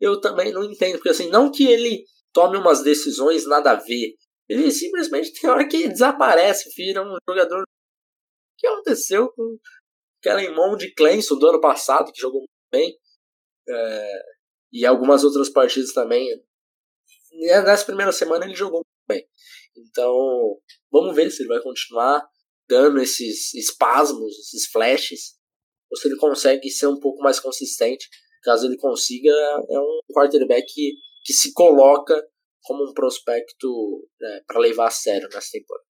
[0.00, 4.14] eu também não entendo, porque assim, não que ele tome umas decisões nada a ver.
[4.49, 7.62] Ele simplesmente tem hora que desaparece, vira um jogador.
[7.62, 7.67] O
[8.57, 9.59] que aconteceu com.
[10.21, 12.99] Kellen Mond e Clemson do ano passado, que jogou muito bem.
[13.69, 14.23] É,
[14.73, 16.27] e algumas outras partidas também.
[17.41, 19.29] Nessa primeira semana ele jogou muito bem.
[19.77, 20.59] Então,
[20.91, 22.27] vamos ver se ele vai continuar
[22.69, 25.38] dando esses espasmos, esses flashes,
[25.91, 28.09] ou se ele consegue ser um pouco mais consistente.
[28.43, 30.95] Caso ele consiga, é um quarterback que,
[31.29, 32.14] que se coloca
[32.62, 33.69] como um prospecto
[34.19, 35.85] né, para levar a sério nessa temporada.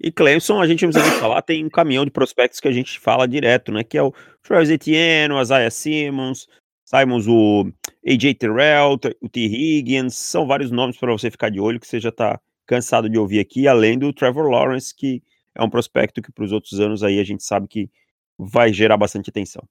[0.00, 2.98] E Clemson, a gente não precisa falar, tem um caminhão de prospectos que a gente
[2.98, 3.84] fala direto, né?
[3.84, 6.46] Que é o Travis Etienne, o Isaiah Simmons,
[6.86, 7.70] Simons, o
[8.06, 9.40] AJ Terrell, o T.
[9.40, 13.18] Higgins, são vários nomes para você ficar de olho que você já está cansado de
[13.18, 15.22] ouvir aqui, além do Trevor Lawrence, que
[15.54, 17.90] é um prospecto que para os outros anos aí a gente sabe que
[18.38, 19.62] vai gerar bastante atenção.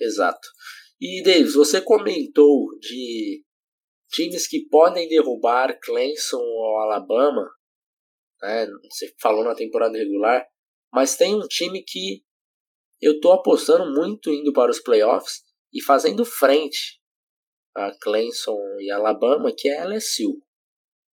[0.00, 0.48] Exato.
[1.00, 3.42] E Davis, você comentou de
[4.12, 7.48] times que podem derrubar Clemson ou Alabama,
[8.40, 8.66] né?
[8.90, 10.46] Você falou na temporada regular,
[10.92, 12.22] mas tem um time que
[13.00, 17.00] eu tô apostando muito indo para os playoffs e fazendo frente
[17.74, 20.40] a Clemson e Alabama, que é a LSU.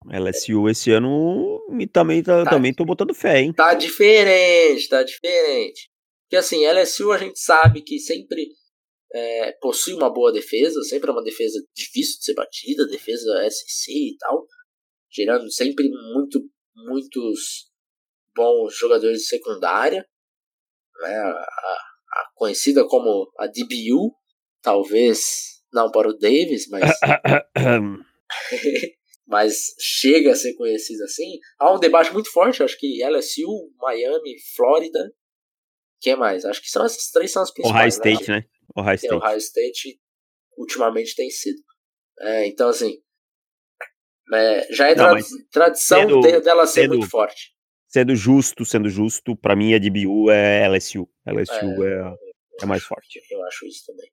[0.06, 1.60] LSU esse ano
[1.92, 3.54] também, tá, tá, também tô botando fé, hein?
[3.54, 5.90] Tá diferente, tá diferente.
[6.24, 8.50] Porque assim, LSU a gente sabe que sempre
[9.14, 13.94] é, possui uma boa defesa, sempre é uma defesa difícil de ser batida, defesa SEC
[13.94, 14.46] e tal,
[15.12, 16.42] gerando sempre muito,
[16.76, 17.70] muitos
[18.36, 20.06] bons jogadores de secundária,
[21.02, 24.14] né, a, a conhecida como a DBU,
[24.62, 26.92] talvez não para o Davis, mas
[29.28, 31.40] mas chega a ser conhecida assim.
[31.60, 35.12] Há um debate muito forte, acho que LSU, Miami, Flórida,
[36.02, 36.46] quem mais?
[36.46, 37.98] Acho que são essas três são as principais.
[37.98, 38.38] Ohio State, né?
[38.38, 38.59] né?
[38.76, 39.16] Ohio State.
[39.16, 40.00] Ohio State
[40.58, 41.62] ultimamente tem sido.
[42.20, 43.02] É, então, assim,
[44.34, 45.16] é, já é Não,
[45.52, 47.54] tradição sendo, dela ser sendo, muito forte.
[47.88, 51.10] Sendo justo, sendo justo, para mim a DBU é LSU.
[51.26, 53.20] LSU é, é, é, mais forte.
[53.32, 54.12] Eu acho isso também.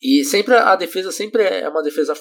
[0.00, 2.14] E sempre a defesa sempre é uma defesa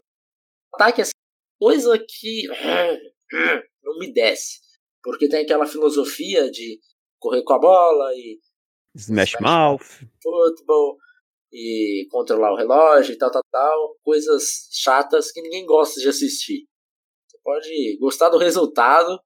[0.73, 1.11] ataque assim,
[1.59, 2.47] coisa que
[3.83, 4.59] não me desce.
[5.03, 6.79] Porque tem aquela filosofia de
[7.19, 8.39] correr com a bola e
[8.95, 9.85] Smash, Smash Mouth,
[10.21, 10.97] futebol
[11.51, 16.67] e controlar o relógio e tal, tal, tal, coisas chatas que ninguém gosta de assistir.
[17.27, 19.19] Você pode gostar do resultado,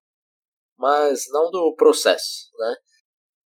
[0.78, 2.76] mas não do processo, né?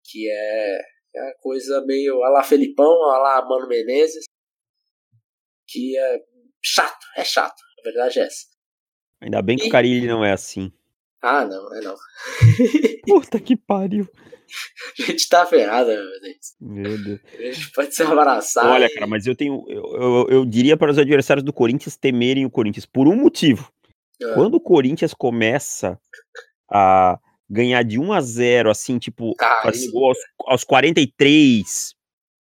[0.04, 0.80] Que é,
[1.16, 4.26] é a coisa meio a lá Felipão, a lá Mano Menezes,
[5.68, 6.20] que é
[6.64, 8.46] chato, é chato, a verdade é essa.
[9.22, 9.68] Ainda bem que e...
[9.70, 10.72] o Carilli não é assim.
[11.22, 11.96] Ah, não, é não.
[13.08, 14.08] Puta que pariu.
[15.00, 16.56] A gente tá ferrado, meu Deus.
[16.60, 17.20] Meu Deus.
[17.38, 18.66] A gente pode se abraçar.
[18.66, 18.90] Olha, e...
[18.94, 19.64] cara, mas eu tenho.
[19.68, 23.72] Eu, eu, eu, diria para os adversários do Corinthians temerem o Corinthians por um motivo.
[24.22, 24.34] Ah.
[24.34, 26.00] Quando o Corinthians começa
[26.72, 31.94] a ganhar de 1 a 0 assim, tipo, ah, gol aos, aos 43,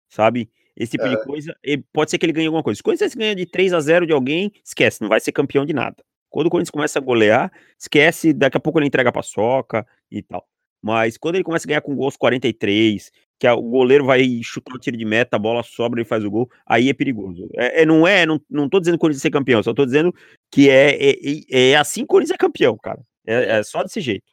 [0.09, 0.49] sabe?
[0.75, 1.55] Esse tipo de coisa,
[1.93, 2.75] pode ser que ele ganhe alguma coisa.
[2.75, 5.65] Se o Corinthians ganha de 3 a 0 de alguém, esquece, não vai ser campeão
[5.65, 5.95] de nada.
[6.29, 10.21] Quando o Corinthians começa a golear, esquece, daqui a pouco ele entrega a paçoca e
[10.21, 10.45] tal.
[10.85, 14.79] Mas quando ele começa a ganhar com gols 43, que o goleiro vai chutar o
[14.79, 17.49] tiro de meta, a bola sobra e faz o gol, aí é perigoso.
[17.55, 19.83] É, é não é, não, não tô dizendo que o Corinthians é campeão, só tô
[19.83, 20.13] dizendo
[20.51, 23.01] que é, é, é assim que o Corinthians é campeão, cara.
[23.25, 24.25] É, é só desse jeito.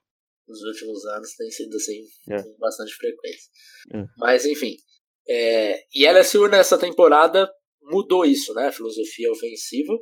[0.46, 2.42] Nos últimos anos tem sido assim, é.
[2.42, 3.50] com bastante frequência.
[3.94, 4.04] É.
[4.18, 4.76] Mas enfim.
[5.26, 8.66] É, e LSU nessa temporada mudou isso, né?
[8.66, 9.94] A filosofia ofensiva,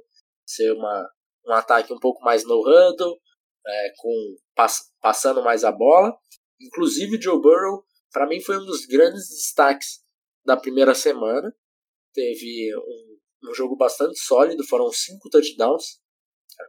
[0.45, 1.09] ser uma,
[1.47, 3.17] um ataque um pouco mais no huddle,
[3.65, 4.11] é, com
[4.57, 6.13] pass, passando mais a bola
[6.61, 10.01] Inclusive, Joe Burrow, para mim, foi um dos grandes destaques
[10.45, 11.55] da primeira semana.
[12.13, 16.01] Teve um, um jogo bastante sólido, foram cinco touchdowns.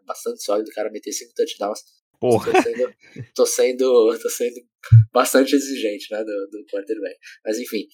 [0.06, 1.80] Bastante sólido, o cara meter cinco touchdowns.
[2.20, 2.52] Porra.
[2.54, 2.94] Tô sendo,
[3.36, 4.56] tô sendo, tô sendo
[5.12, 7.18] bastante exigente né, do, do quarterback.
[7.44, 7.88] Mas enfim,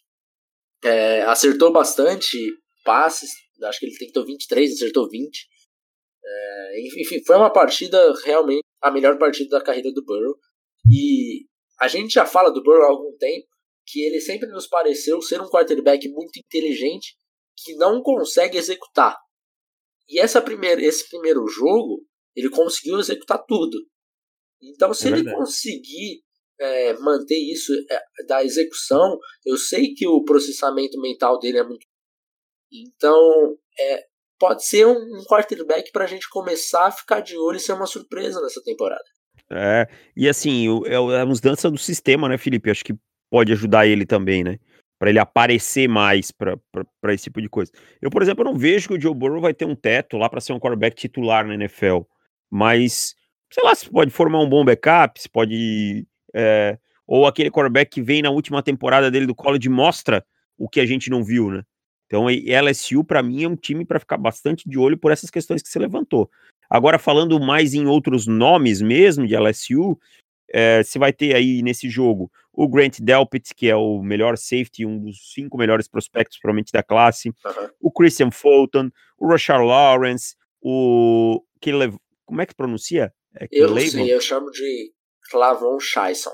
[0.83, 2.37] é, acertou bastante
[2.83, 3.31] passes.
[3.63, 5.47] Acho que ele tentou 23, acertou 20.
[6.23, 10.37] É, enfim, foi uma partida realmente a melhor partida da carreira do Burrow.
[10.91, 11.47] E
[11.79, 13.47] a gente já fala do Burrow há algum tempo,
[13.85, 17.15] que ele sempre nos pareceu ser um quarterback muito inteligente
[17.55, 19.17] que não consegue executar.
[20.09, 23.77] E essa primeira, esse primeiro jogo, ele conseguiu executar tudo.
[24.61, 26.23] Então, se é ele conseguir
[26.59, 31.85] é, manter isso é, da execução, eu sei que o processamento mental dele é muito.
[32.71, 34.05] Então, é,
[34.39, 37.73] pode ser um, um quarterback para a gente começar a ficar de olho e ser
[37.73, 39.03] uma surpresa nessa temporada.
[39.51, 42.69] É, e assim, o, é, é a mudança do sistema, né, Felipe?
[42.69, 42.95] Acho que
[43.29, 44.59] pode ajudar ele também, né?
[44.99, 46.57] Para ele aparecer mais para
[47.13, 47.71] esse tipo de coisa.
[48.01, 50.41] Eu, por exemplo, não vejo que o Joe Burrow vai ter um teto lá para
[50.41, 52.01] ser um quarterback titular na NFL.
[52.49, 53.15] Mas,
[53.51, 56.07] sei lá, se pode formar um bom backup, se pode.
[56.33, 60.25] É, ou aquele quarterback que vem na última temporada dele do college mostra
[60.57, 61.63] o que a gente não viu, né?
[62.07, 65.61] Então, LSU, para mim, é um time para ficar bastante de olho por essas questões
[65.61, 66.29] que você levantou.
[66.69, 69.97] Agora, falando mais em outros nomes mesmo de LSU,
[70.49, 74.85] é, você vai ter aí nesse jogo o Grant Delpit, que é o melhor safety,
[74.85, 77.69] um dos cinco melhores prospectos, provavelmente, da classe, uhum.
[77.81, 81.43] o Christian Fulton, o Rashard Lawrence, o.
[82.25, 83.13] Como é que pronuncia?
[83.39, 84.91] É eu não sei, eu chamo de
[85.29, 86.31] Clavon Chyson.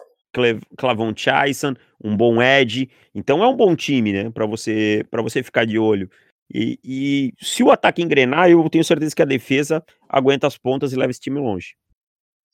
[0.78, 2.89] Clavon Chyson, um bom edge.
[3.13, 4.30] Então é um bom time, né?
[4.30, 6.10] Para você, para você ficar de olho.
[6.54, 10.93] E, e, se o ataque engrenar, eu tenho certeza que a defesa aguenta as pontas
[10.93, 11.76] e leva esse time longe.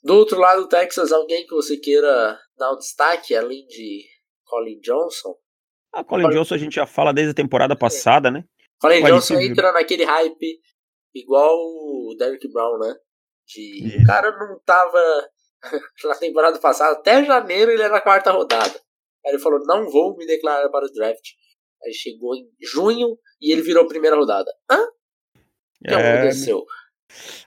[0.03, 4.05] Do outro lado do Texas, alguém que você queira dar um destaque, além de
[4.45, 5.35] Colin Johnson?
[5.91, 6.35] A Colin, Colin...
[6.37, 8.45] Johnson a gente já fala desde a temporada passada, né?
[8.79, 10.59] Colin Johnson entra naquele hype
[11.13, 12.95] igual o Derrick Brown, né?
[13.45, 13.97] De...
[14.01, 15.29] O cara não tava
[16.05, 18.79] na temporada passada, até janeiro ele era a quarta rodada.
[19.25, 21.25] Aí ele falou: não vou me declarar para o draft.
[21.83, 24.51] Aí chegou em junho e ele virou primeira rodada.
[24.69, 24.83] Hã?
[24.83, 26.19] O que é...
[26.19, 26.65] aconteceu?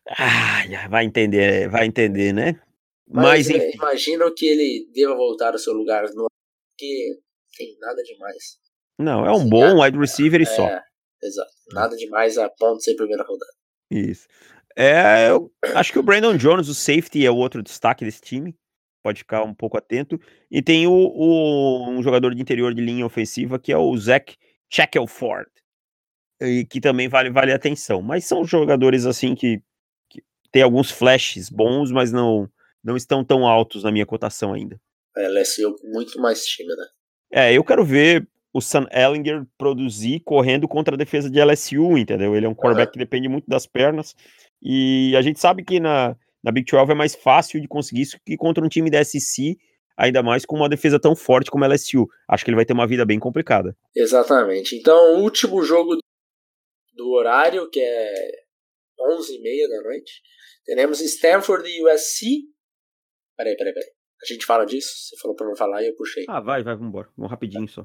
[0.09, 2.61] Ah, vai entender, vai entender, né?
[3.09, 6.27] Mas, Mas é, imagino que ele deva voltar ao seu lugar no
[6.73, 7.21] porque
[7.57, 8.59] tem nada demais.
[8.99, 10.69] Não, é um assim, bom wide receiver é, e só.
[11.23, 11.53] Exato.
[11.73, 13.53] Nada demais a ponto de ser primeira rodada.
[13.91, 14.27] Isso.
[14.77, 18.57] É, eu acho que o Brandon Jones, o safety, é o outro destaque desse time.
[19.03, 20.21] Pode ficar um pouco atento.
[20.51, 24.37] E tem o, o um jogador de interior de linha ofensiva, que é o Zach
[24.71, 25.51] Shackelford.
[26.41, 28.01] E que também vale, vale atenção.
[28.01, 29.61] Mas são jogadores assim que,
[30.09, 32.49] que tem alguns flashes bons, mas não,
[32.83, 34.81] não estão tão altos na minha cotação ainda.
[35.17, 36.87] É, LSU muito mais time, né?
[37.33, 42.37] É, eu quero ver o Sam Ellinger produzir correndo contra a defesa de LSU, entendeu?
[42.37, 42.93] Ele é um quarterback uhum.
[42.93, 44.15] que depende muito das pernas.
[44.63, 48.19] E a gente sabe que na, na Big 12 é mais fácil de conseguir isso
[48.25, 49.59] que contra um time da SEC,
[49.97, 52.07] ainda mais com uma defesa tão forte como a LSU.
[52.29, 53.77] Acho que ele vai ter uma vida bem complicada.
[53.95, 54.77] Exatamente.
[54.77, 55.99] Então, o último jogo
[56.95, 58.13] do horário, que é
[59.01, 60.23] 11h30 da noite,
[60.65, 62.49] teremos Stanford e USC.
[63.37, 63.91] Peraí, peraí, peraí.
[64.23, 64.89] A gente fala disso?
[65.09, 66.25] Você falou pra não falar e eu puxei.
[66.29, 67.09] Ah, vai, vai, vambora.
[67.17, 67.85] Vamos rapidinho só.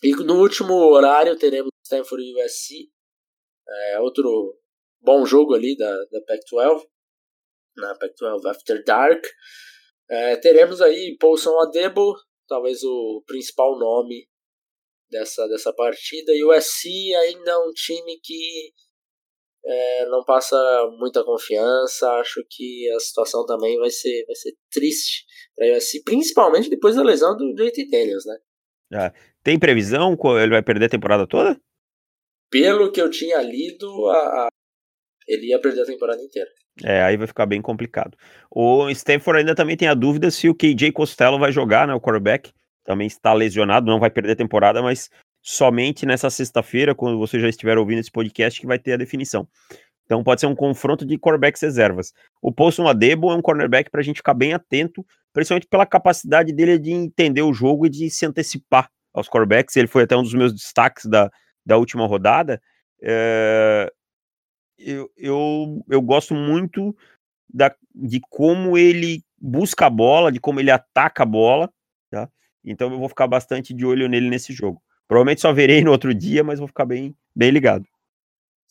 [0.00, 2.88] E no último horário teremos Stanford e USC.
[3.68, 4.56] É, outro
[5.02, 6.84] bom jogo ali da, da Pac-12,
[7.76, 9.24] na Pac-12 After Dark.
[10.10, 12.14] É, teremos aí Paulson Adebo,
[12.46, 14.28] talvez o principal nome
[15.10, 18.72] dessa, dessa partida, e o USC ainda é um time que
[19.64, 20.56] é, não passa
[20.98, 22.10] muita confiança.
[22.14, 26.96] Acho que a situação também vai ser, vai ser triste para o USC, principalmente depois
[26.96, 28.36] da lesão do JT Daniels, né?
[28.94, 29.12] É,
[29.42, 30.16] tem previsão?
[30.40, 31.58] Ele vai perder a temporada toda?
[32.50, 34.48] Pelo que eu tinha lido, a,
[35.26, 36.48] ele ia perder a temporada inteira.
[36.82, 38.16] É, aí vai ficar bem complicado.
[38.50, 41.94] O Stanford ainda também tem a dúvida se o KJ Costello vai jogar, né?
[41.94, 42.52] O quarterback
[42.84, 45.10] também está lesionado, não vai perder a temporada, mas
[45.42, 49.46] somente nessa sexta-feira, quando você já estiver ouvindo esse podcast, que vai ter a definição.
[50.04, 52.12] Então pode ser um confronto de quarterbacks reservas.
[52.40, 56.52] O Paulson Adebo é um cornerback para a gente ficar bem atento, principalmente pela capacidade
[56.52, 59.76] dele de entender o jogo e de se antecipar aos quarterbacks.
[59.76, 61.30] Ele foi até um dos meus destaques da,
[61.64, 62.60] da última rodada.
[63.02, 63.90] É,
[64.84, 66.94] eu, eu, eu gosto muito
[67.52, 71.72] da, de como ele busca a bola, de como ele ataca a bola,
[72.10, 72.28] tá?
[72.64, 74.82] Então eu vou ficar bastante de olho nele nesse jogo.
[75.08, 77.84] Provavelmente só verei no outro dia, mas vou ficar bem, bem ligado.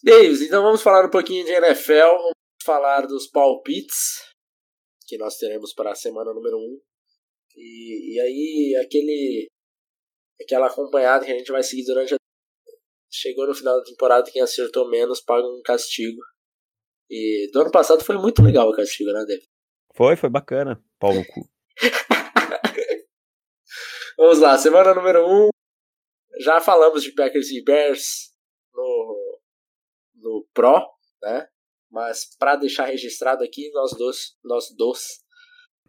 [0.03, 4.31] Davis, então vamos falar um pouquinho de NFL, vamos falar dos palpites
[5.05, 6.59] que nós teremos para a semana número 1.
[6.59, 6.79] Um.
[7.55, 9.47] E, e aí, aquele
[10.41, 12.17] aquela acompanhada que a gente vai seguir durante a
[13.11, 16.19] chegou no final da temporada, quem acertou menos paga um castigo.
[17.09, 19.47] E do ano passado foi muito legal o castigo, né, David?
[19.93, 20.81] Foi, foi bacana.
[20.97, 21.49] Pau no cu.
[24.17, 25.45] Vamos lá, semana número 1.
[25.45, 25.49] Um,
[26.39, 28.33] já falamos de Packers e Bears
[28.73, 29.39] no,
[30.15, 30.87] no Pro,
[31.21, 31.47] né?
[31.89, 35.21] Mas para deixar registrado aqui, nós dois, nós dois,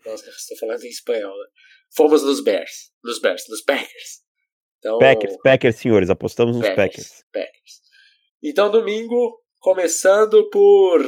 [0.04, 1.46] estou falando em espanhol, né?
[1.94, 4.21] fomos nos Bears, nos Bears, nos Packers.
[4.82, 7.24] Então, Packers, Packers, senhores, apostamos nos Packers, Packers.
[7.32, 7.80] Packers.
[8.42, 11.00] Então, domingo, começando por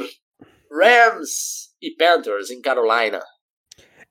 [0.71, 3.21] Rams e Panthers em Carolina.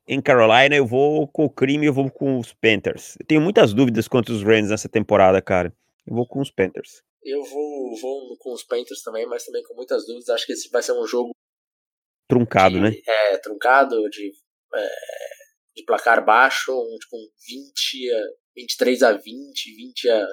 [0.06, 3.16] Em Carolina, eu vou com o crime, eu vou com os Panthers.
[3.18, 5.74] Eu tenho muitas dúvidas quanto os Rams nessa temporada, cara.
[6.06, 7.02] Eu vou com os Panthers.
[7.22, 10.28] Eu vou, vou com os Panthers também, mas também com muitas dúvidas.
[10.28, 11.30] Acho que esse vai ser um jogo
[12.28, 12.92] truncado, de, né?
[13.06, 14.30] É, truncado, de,
[14.74, 14.88] é,
[15.76, 18.20] de placar baixo, um, tipo um 20 a
[18.56, 20.26] 23 a 20, 20 a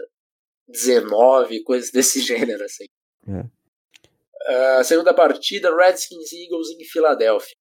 [0.68, 2.86] 19, coisas desse gênero, assim.
[3.28, 4.80] É.
[4.80, 7.56] Uh, segunda partida, Redskins e Eagles em Filadélfia.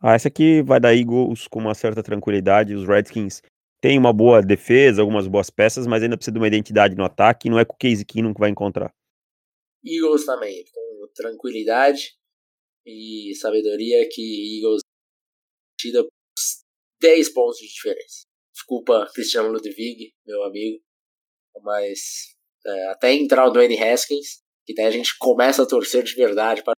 [0.00, 2.74] Ah, essa aqui vai dar Eagles com uma certa tranquilidade.
[2.74, 3.40] Os Redskins
[3.80, 7.48] tem uma boa defesa, algumas boas peças, mas ainda precisa de uma identidade no ataque,
[7.48, 8.92] não é com o Casey Keenum que vai encontrar.
[9.84, 12.14] Eagles também, com tranquilidade
[12.86, 14.82] e sabedoria que Eagles
[15.78, 16.04] tira
[17.02, 18.26] 10 pontos de diferença.
[18.54, 20.82] Desculpa, Cristiano Ludwig, meu amigo,
[21.62, 21.98] mas
[22.64, 26.62] é, até entrar o Dwayne Haskins, que daí a gente começa a torcer de verdade,
[26.62, 26.74] para...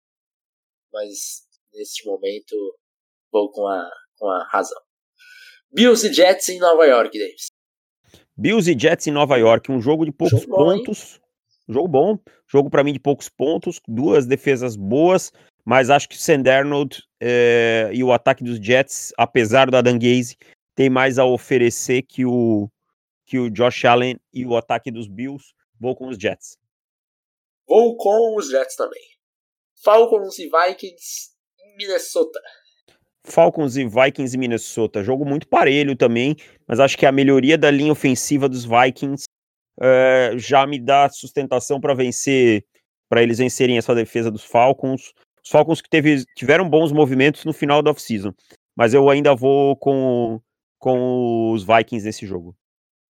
[0.92, 1.44] mas
[1.74, 2.56] neste momento
[3.30, 4.80] vou com a, com a razão.
[5.70, 7.46] Bills e Jets em Nova York, Davis.
[8.36, 11.20] Bills e Jets em Nova York, um jogo de poucos jogo pontos.
[11.66, 12.18] Bom, jogo bom,
[12.48, 15.32] jogo para mim de poucos pontos, duas defesas boas,
[15.64, 20.36] mas acho que o Sandernold é, e o ataque dos Jets, apesar do Adam Gaze,
[20.74, 22.68] tem mais a oferecer que o,
[23.24, 25.54] que o Josh Allen e o ataque dos Bills.
[25.80, 26.58] Vou com os Jets.
[27.66, 29.02] Vou com os Jets também.
[29.82, 32.40] Falcons e Vikings em Minnesota.
[33.26, 35.02] Falcons e Vikings em Minnesota.
[35.02, 36.36] Jogo muito parelho também,
[36.66, 39.24] mas acho que a melhoria da linha ofensiva dos Vikings
[39.78, 42.64] uh, já me dá sustentação para vencer,
[43.08, 45.12] para eles vencerem essa defesa dos Falcons.
[45.44, 48.32] Os Falcons que teve, tiveram bons movimentos no final da off-season,
[48.74, 50.40] mas eu ainda vou com,
[50.78, 52.56] com os Vikings nesse jogo.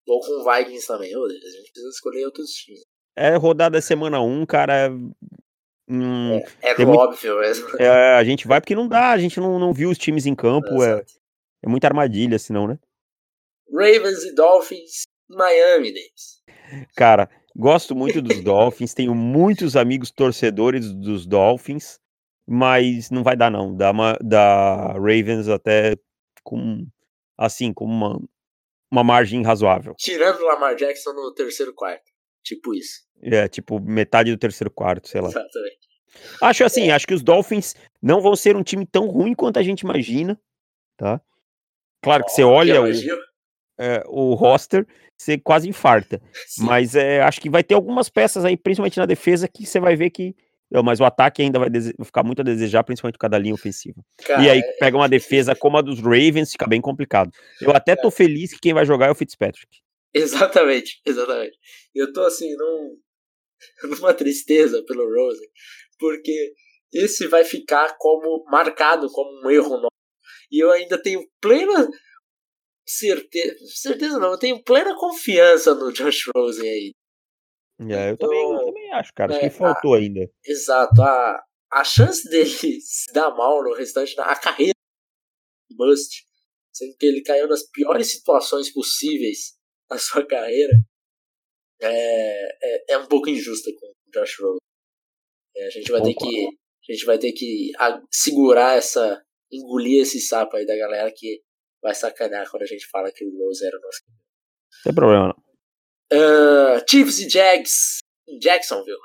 [0.08, 2.86] Vou com o Vikings também, a gente precisa escolher outros times.
[3.16, 4.90] É rodada semana 1, um, cara.
[5.90, 7.68] Hum, é, é óbvio mesmo.
[7.78, 10.34] É, a gente vai porque não dá, a gente não, não viu os times em
[10.34, 10.82] campo.
[10.82, 11.04] É,
[11.64, 12.80] é muita armadilha, senão, né?
[13.70, 16.42] Ravens e Dolphins, Miami, Davis.
[16.96, 22.00] Cara, gosto muito dos Dolphins, tenho muitos amigos torcedores dos Dolphins,
[22.48, 23.76] mas não vai dar, não.
[23.76, 25.96] Da, da Ravens até
[26.44, 26.86] com
[27.38, 28.22] assim, com uma,
[28.92, 29.96] uma margem razoável.
[29.98, 32.12] Tirando o Lamar Jackson no terceiro quarto.
[32.44, 33.02] Tipo isso.
[33.22, 35.30] É, tipo, metade do terceiro quarto, sei lá.
[35.30, 35.92] Exatamente.
[36.42, 36.92] Acho assim, é.
[36.92, 40.40] acho que os Dolphins não vão ser um time tão ruim quanto a gente imagina,
[40.98, 41.22] tá?
[42.02, 43.20] Claro que oh, você olha que o,
[43.80, 44.86] é, o roster,
[45.18, 46.22] você quase infarta.
[46.48, 46.66] Sim.
[46.66, 49.96] Mas é, acho que vai ter algumas peças aí, principalmente na defesa, que você vai
[49.96, 50.36] ver que.
[50.84, 51.70] Mas o ataque ainda vai
[52.04, 54.02] ficar muito a desejar, principalmente cada linha ofensiva.
[54.24, 57.32] Cara, e aí é pega uma defesa como a dos Ravens, fica bem complicado.
[57.60, 59.80] Eu até tô feliz que quem vai jogar é o Fitzpatrick.
[60.14, 61.58] Exatamente, exatamente.
[61.94, 62.98] Eu tô assim, num,
[63.98, 65.48] numa tristeza pelo Rosen,
[66.00, 66.54] porque
[66.94, 69.92] esse vai ficar como marcado como um erro nosso.
[70.52, 71.90] E eu ainda tenho plena
[72.86, 76.94] certeza, certeza não, eu tenho plena confiança no Josh Rosen aí.
[77.90, 79.32] É, eu, então, também, eu também acho, cara.
[79.32, 80.30] Acho é, que faltou a, ainda.
[80.46, 81.02] Exato.
[81.02, 82.50] A, a chance dele
[82.82, 84.74] se dar mal no restante da carreira
[85.76, 86.26] bust,
[86.74, 89.58] sendo que ele caiu nas piores situações possíveis
[89.90, 90.74] na sua carreira,
[91.82, 94.60] é, é, é um pouco injusta com o Josh Rosen.
[95.56, 96.48] É, a gente vai ter que
[96.90, 97.72] a gente vai ter que
[98.12, 101.42] segurar essa engolir esse sapo aí da galera que
[101.82, 105.28] vai sacanear quando a gente fala que o Rose era o nosso Não tem problema
[105.28, 105.51] não.
[106.12, 108.98] Uh, Chiefs e Jags em Jacksonville.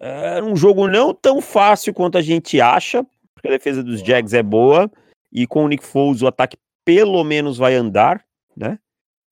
[0.00, 3.04] Era um jogo não tão fácil quanto a gente acha,
[3.34, 4.90] porque a defesa dos Jags é boa,
[5.32, 8.24] e com o Nick Foles o ataque pelo menos vai andar,
[8.56, 8.78] né?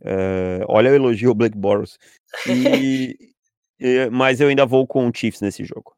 [0.01, 1.99] Uh, olha o elogio ao Blake Boros.
[2.47, 3.17] E,
[3.79, 5.95] e, mas eu ainda vou com o Chiefs nesse jogo.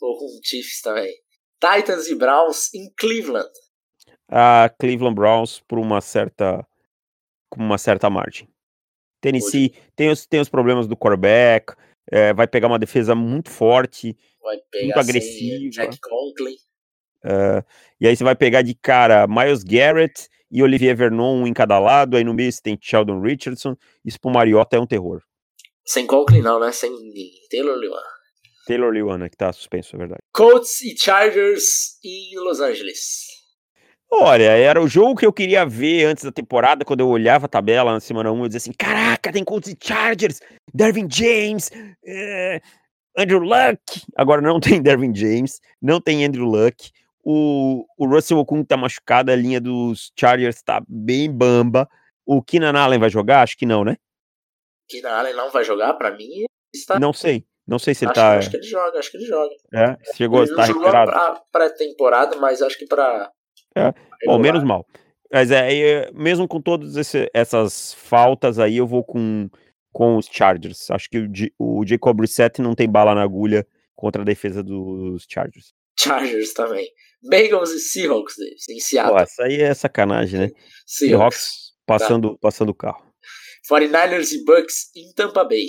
[0.00, 1.12] Vou com o Chiefs também.
[1.60, 3.50] Titans e Browns em Cleveland.
[4.30, 6.66] A Cleveland Browns por uma certa
[7.50, 8.48] com uma certa margem.
[9.20, 11.74] Tennessee tem os, tem os problemas do quarterback,
[12.10, 14.16] é, vai pegar uma defesa muito forte,
[14.82, 15.70] muito agressiva.
[15.70, 16.56] Jack Conklin.
[17.24, 17.64] É,
[18.00, 22.16] e aí você vai pegar de cara Miles Garrett e Olivier Vernon em cada lado,
[22.16, 25.22] aí no meio você tem Sheldon Richardson, isso pro Mariota é um terror.
[25.84, 26.70] Sem Conklin não, né?
[26.72, 26.90] Sem
[27.50, 28.02] Taylor Lewan.
[28.66, 30.20] Taylor Lewan, né, que tá suspenso, é verdade.
[30.32, 33.27] Colts e Chargers em Los Angeles.
[34.10, 37.48] Olha, era o jogo que eu queria ver antes da temporada, quando eu olhava a
[37.48, 40.40] tabela na semana 1, eu dizia assim, caraca, tem Colts e Chargers,
[40.72, 41.70] Dervin James,
[42.04, 42.60] é,
[43.16, 44.02] Andrew Luck.
[44.16, 46.90] Agora não tem Dervin James, não tem Andrew Luck.
[47.22, 51.86] O, o Russell Okung tá machucado, a linha dos Chargers tá bem bamba.
[52.24, 53.42] O Keenan Allen vai jogar?
[53.42, 53.96] Acho que não, né?
[54.88, 55.92] Keenan Allen não vai jogar?
[55.94, 56.98] Pra mim, está...
[56.98, 57.44] Não sei.
[57.66, 58.38] Não sei se ele acho, tá.
[58.38, 59.54] Acho que ele joga, acho que ele joga.
[59.74, 61.10] É, chegou ele a estar recuperado.
[61.10, 63.30] Pra pré-temporada, mas acho que pra.
[63.76, 63.92] É.
[64.24, 64.86] Bom, menos mal.
[65.32, 66.96] Mas é, mesmo com todas
[67.34, 69.48] essas faltas aí, eu vou com,
[69.92, 70.90] com os Chargers.
[70.90, 71.18] Acho que
[71.58, 75.72] o, o Jacob Brissett não tem bala na agulha contra a defesa dos Chargers.
[75.98, 76.88] Chargers também.
[77.22, 78.36] Bengals e Seahawks,
[78.70, 79.16] em Seattle.
[79.16, 80.50] Pô, essa aí é sacanagem, né?
[80.86, 82.38] Seahawks, Seahawks passando, tá.
[82.40, 83.04] passando o carro.
[83.70, 85.66] 49ers e Bucks em Tampa Bay.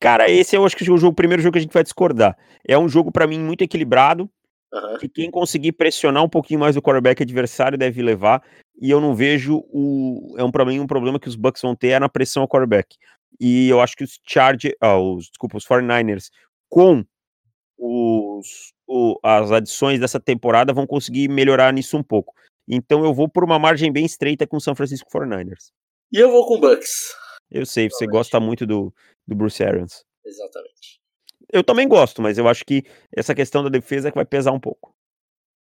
[0.00, 1.82] Cara, esse eu acho que é o, jogo, o primeiro jogo que a gente vai
[1.82, 2.36] discordar.
[2.66, 4.30] É um jogo, para mim, muito equilibrado.
[4.72, 4.98] Uhum.
[4.98, 8.42] Que quem conseguir pressionar um pouquinho mais o quarterback adversário deve levar.
[8.80, 10.34] e eu não vejo o.
[10.38, 12.96] É um problema, um problema que os Bucks vão ter é na pressão ao quarterback.
[13.38, 16.30] E eu acho que os Chargers, ah, os, desculpa, os 49ers,
[16.68, 17.04] com
[17.78, 22.34] os, o, as adições dessa temporada, vão conseguir melhorar nisso um pouco.
[22.68, 25.70] Então eu vou por uma margem bem estreita com o São Francisco 49ers.
[26.12, 27.14] E eu vou com o Bucks.
[27.50, 28.94] Eu sei, você gosta muito do,
[29.26, 30.04] do Bruce Arians.
[30.24, 31.00] Exatamente.
[31.52, 32.84] Eu também gosto, mas eu acho que
[33.14, 34.94] essa questão da defesa é que vai pesar um pouco.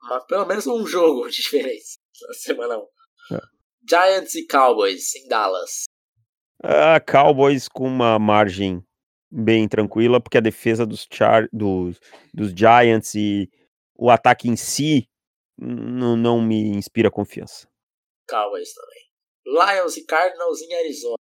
[0.01, 3.37] Mas pelo menos um jogo de diferença na semana 1.
[3.37, 3.41] É.
[3.89, 5.85] Giants e Cowboys em Dallas.
[6.63, 8.85] Uh, Cowboys com uma margem
[9.31, 11.99] bem tranquila, porque a defesa dos, Char dos,
[12.33, 13.51] dos Giants e
[13.97, 15.09] o ataque em si
[15.59, 17.69] não me inspira confiança.
[18.29, 19.03] Cowboys também.
[19.47, 21.17] Lions e Cardinals em Arizona.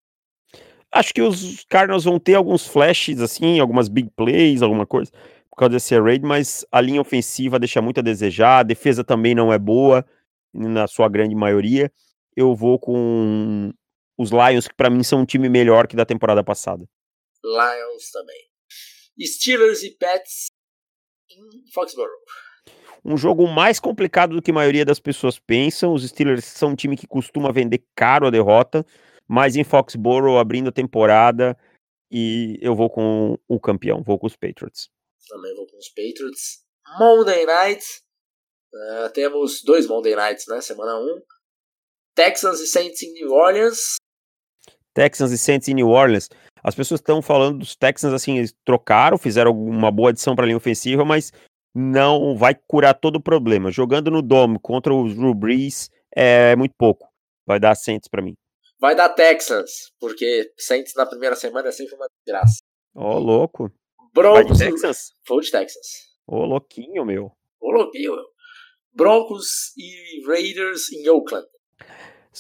[0.93, 5.13] Acho que os Cardinals vão ter alguns flashes, assim, algumas big plays, alguma coisa,
[5.49, 9.35] por causa desse raid, mas a linha ofensiva deixa muito a desejar, a defesa também
[9.35, 10.05] não é boa,
[10.53, 11.93] na sua grande maioria.
[12.37, 13.73] Eu vou com
[14.19, 16.85] os Lions, que para mim são um time melhor que da temporada passada.
[17.45, 18.51] Lions também.
[19.23, 20.49] Steelers e Pets
[21.31, 22.11] em Foxborough.
[23.05, 25.93] Um jogo mais complicado do que a maioria das pessoas pensam.
[25.95, 28.85] Os Steelers são um time que costuma vender caro a derrota,
[29.31, 31.57] mas em Foxborough, abrindo a temporada,
[32.11, 34.91] e eu vou com o campeão, vou com os Patriots.
[35.29, 36.65] Também vou com os Patriots.
[36.99, 37.85] Monday Night.
[38.75, 40.61] Uh, temos dois Monday Nights, né?
[40.61, 41.03] Semana 1.
[41.03, 41.23] Um.
[42.13, 43.99] Texans e Saints em New Orleans.
[44.93, 46.29] Texans e Saints em New Orleans.
[46.61, 50.47] As pessoas estão falando dos Texans assim, eles trocaram, fizeram uma boa adição para a
[50.47, 51.33] linha ofensiva, mas
[51.73, 53.71] não vai curar todo o problema.
[53.71, 57.09] Jogando no Dome contra os Drew Brees é muito pouco.
[57.47, 58.35] Vai dar Saints para mim.
[58.81, 62.61] Vai dar Texans, porque Saints na primeira semana é sempre uma graça.
[62.95, 63.71] Ô, oh, louco.
[64.15, 64.59] Broncos.
[64.59, 65.13] Vai de Texas?
[65.29, 65.87] Vou de Texas.
[66.27, 67.27] Ô, oh, louquinho, meu.
[67.27, 68.25] Ô, oh, louquinho, meu.
[68.95, 71.47] Broncos e Raiders em Oakland.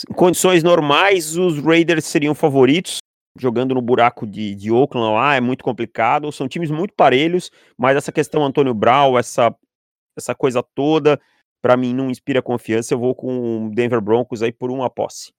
[0.08, 2.98] Em condições normais, os Raiders seriam favoritos.
[3.38, 6.32] Jogando no buraco de, de Oakland lá é muito complicado.
[6.32, 9.54] São times muito parelhos, mas essa questão Antônio Brown, essa,
[10.16, 11.20] essa coisa toda,
[11.62, 12.94] para mim não inspira confiança.
[12.94, 15.32] Eu vou com o Denver Broncos aí por uma posse.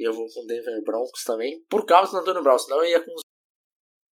[0.00, 3.04] Eu vou com o Denver Broncos também, por causa do Antônio Brown, senão eu ia
[3.04, 3.20] com os.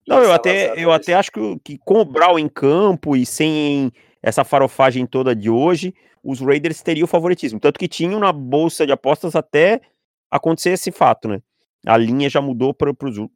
[0.07, 3.91] Não, eu até, eu até acho que, que com o Brown em campo e sem
[4.21, 7.59] essa farofagem toda de hoje, os Raiders teriam o favoritismo.
[7.59, 9.81] Tanto que tinham na bolsa de apostas até
[10.29, 11.41] acontecer esse fato, né?
[11.85, 12.93] A linha já mudou para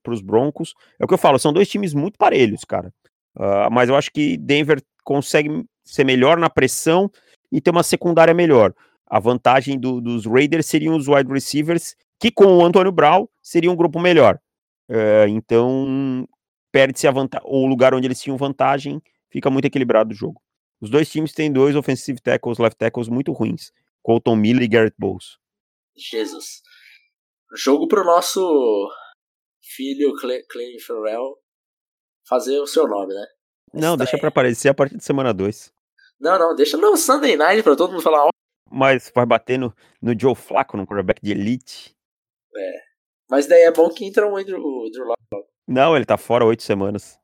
[0.08, 0.74] os Broncos.
[1.00, 2.94] É o que eu falo, são dois times muito parelhos, cara.
[3.36, 7.10] Uh, mas eu acho que Denver consegue ser melhor na pressão
[7.52, 8.74] e ter uma secundária melhor.
[9.08, 13.70] A vantagem do, dos Raiders seriam os wide receivers, que com o Antônio Brown seria
[13.70, 14.40] um grupo melhor.
[14.90, 16.26] Uh, então,
[16.72, 17.06] perde-se
[17.44, 20.42] o lugar onde eles tinham vantagem, fica muito equilibrado o jogo.
[20.80, 23.74] Os dois times têm dois offensive tackles, left tackles muito ruins.
[24.02, 25.38] Colton Miller e Garrett Bowles.
[25.98, 26.62] Jesus.
[27.58, 28.90] Jogo pro nosso
[29.62, 31.36] filho Clay Farrell
[32.26, 33.26] fazer o seu nome, né?
[33.74, 35.74] Não, deixa pra aparecer a partir de semana 2.
[36.22, 38.30] Não, não, deixa no Sunday Night pra todo mundo falar.
[38.72, 41.94] Mas vai bater no, no Joe Flacco, no quarterback de elite.
[42.56, 42.72] É.
[43.30, 45.50] Mas daí é bom que entra o Andrew, o Andrew Locke.
[45.68, 47.18] Não, ele tá fora oito semanas.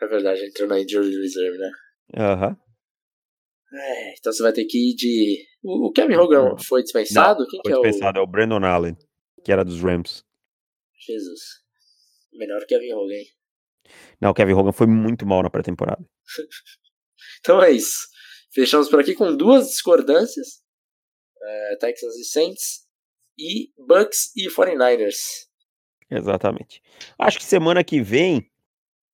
[0.00, 1.70] É verdade, entrou na Injury Reserve, né?
[2.16, 2.48] Aham.
[2.48, 2.68] Uhum.
[3.70, 5.46] É, então você vai ter que ir de.
[5.62, 7.40] O Kevin Hogan foi dispensado?
[7.40, 8.22] Não, Quem foi que é dispensado, o...
[8.22, 8.96] é o Brandon Allen,
[9.44, 10.24] que era dos Rams.
[11.06, 11.40] Jesus.
[12.32, 13.24] Melhor Kevin Hogan.
[14.20, 16.02] Não, o Kevin Hogan foi muito mal na pré-temporada.
[17.40, 18.08] então é isso.
[18.52, 20.62] Fechamos por aqui com duas discordâncias:
[21.42, 22.87] é, Texans e Saints,
[23.38, 25.46] e Bucks e 49ers.
[26.10, 26.82] Exatamente.
[27.18, 28.50] Acho que semana que vem,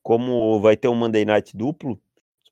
[0.02, 2.00] como vai ter um Monday Night duplo,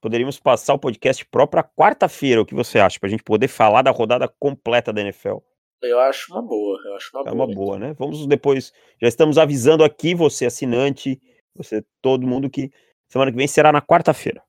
[0.01, 2.43] poderíamos passar o podcast próprio quarta-feira.
[2.43, 2.99] O que você acha?
[2.99, 5.39] Para a gente poder falar da rodada completa da NFL.
[5.81, 6.79] Eu acho uma boa.
[6.85, 7.89] Eu acho uma é boa, uma boa, então.
[7.89, 7.95] né?
[7.99, 8.73] Vamos depois.
[9.01, 11.21] Já estamos avisando aqui, você assinante,
[11.55, 12.71] você, todo mundo, que
[13.09, 14.43] semana que vem será na quarta-feira.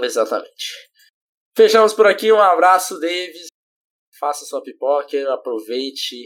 [0.00, 0.90] Exatamente.
[1.56, 2.32] Fechamos por aqui.
[2.32, 3.46] Um abraço, Davis.
[4.18, 6.16] Faça sua pipoca, aproveite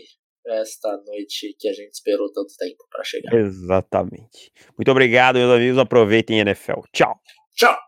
[0.47, 3.35] esta noite que a gente esperou tanto tempo para chegar.
[3.35, 4.53] Exatamente.
[4.77, 5.79] Muito obrigado, meus amigos.
[5.79, 6.81] Aproveitem NFL.
[6.93, 7.21] Tchau.
[7.55, 7.77] Tchau.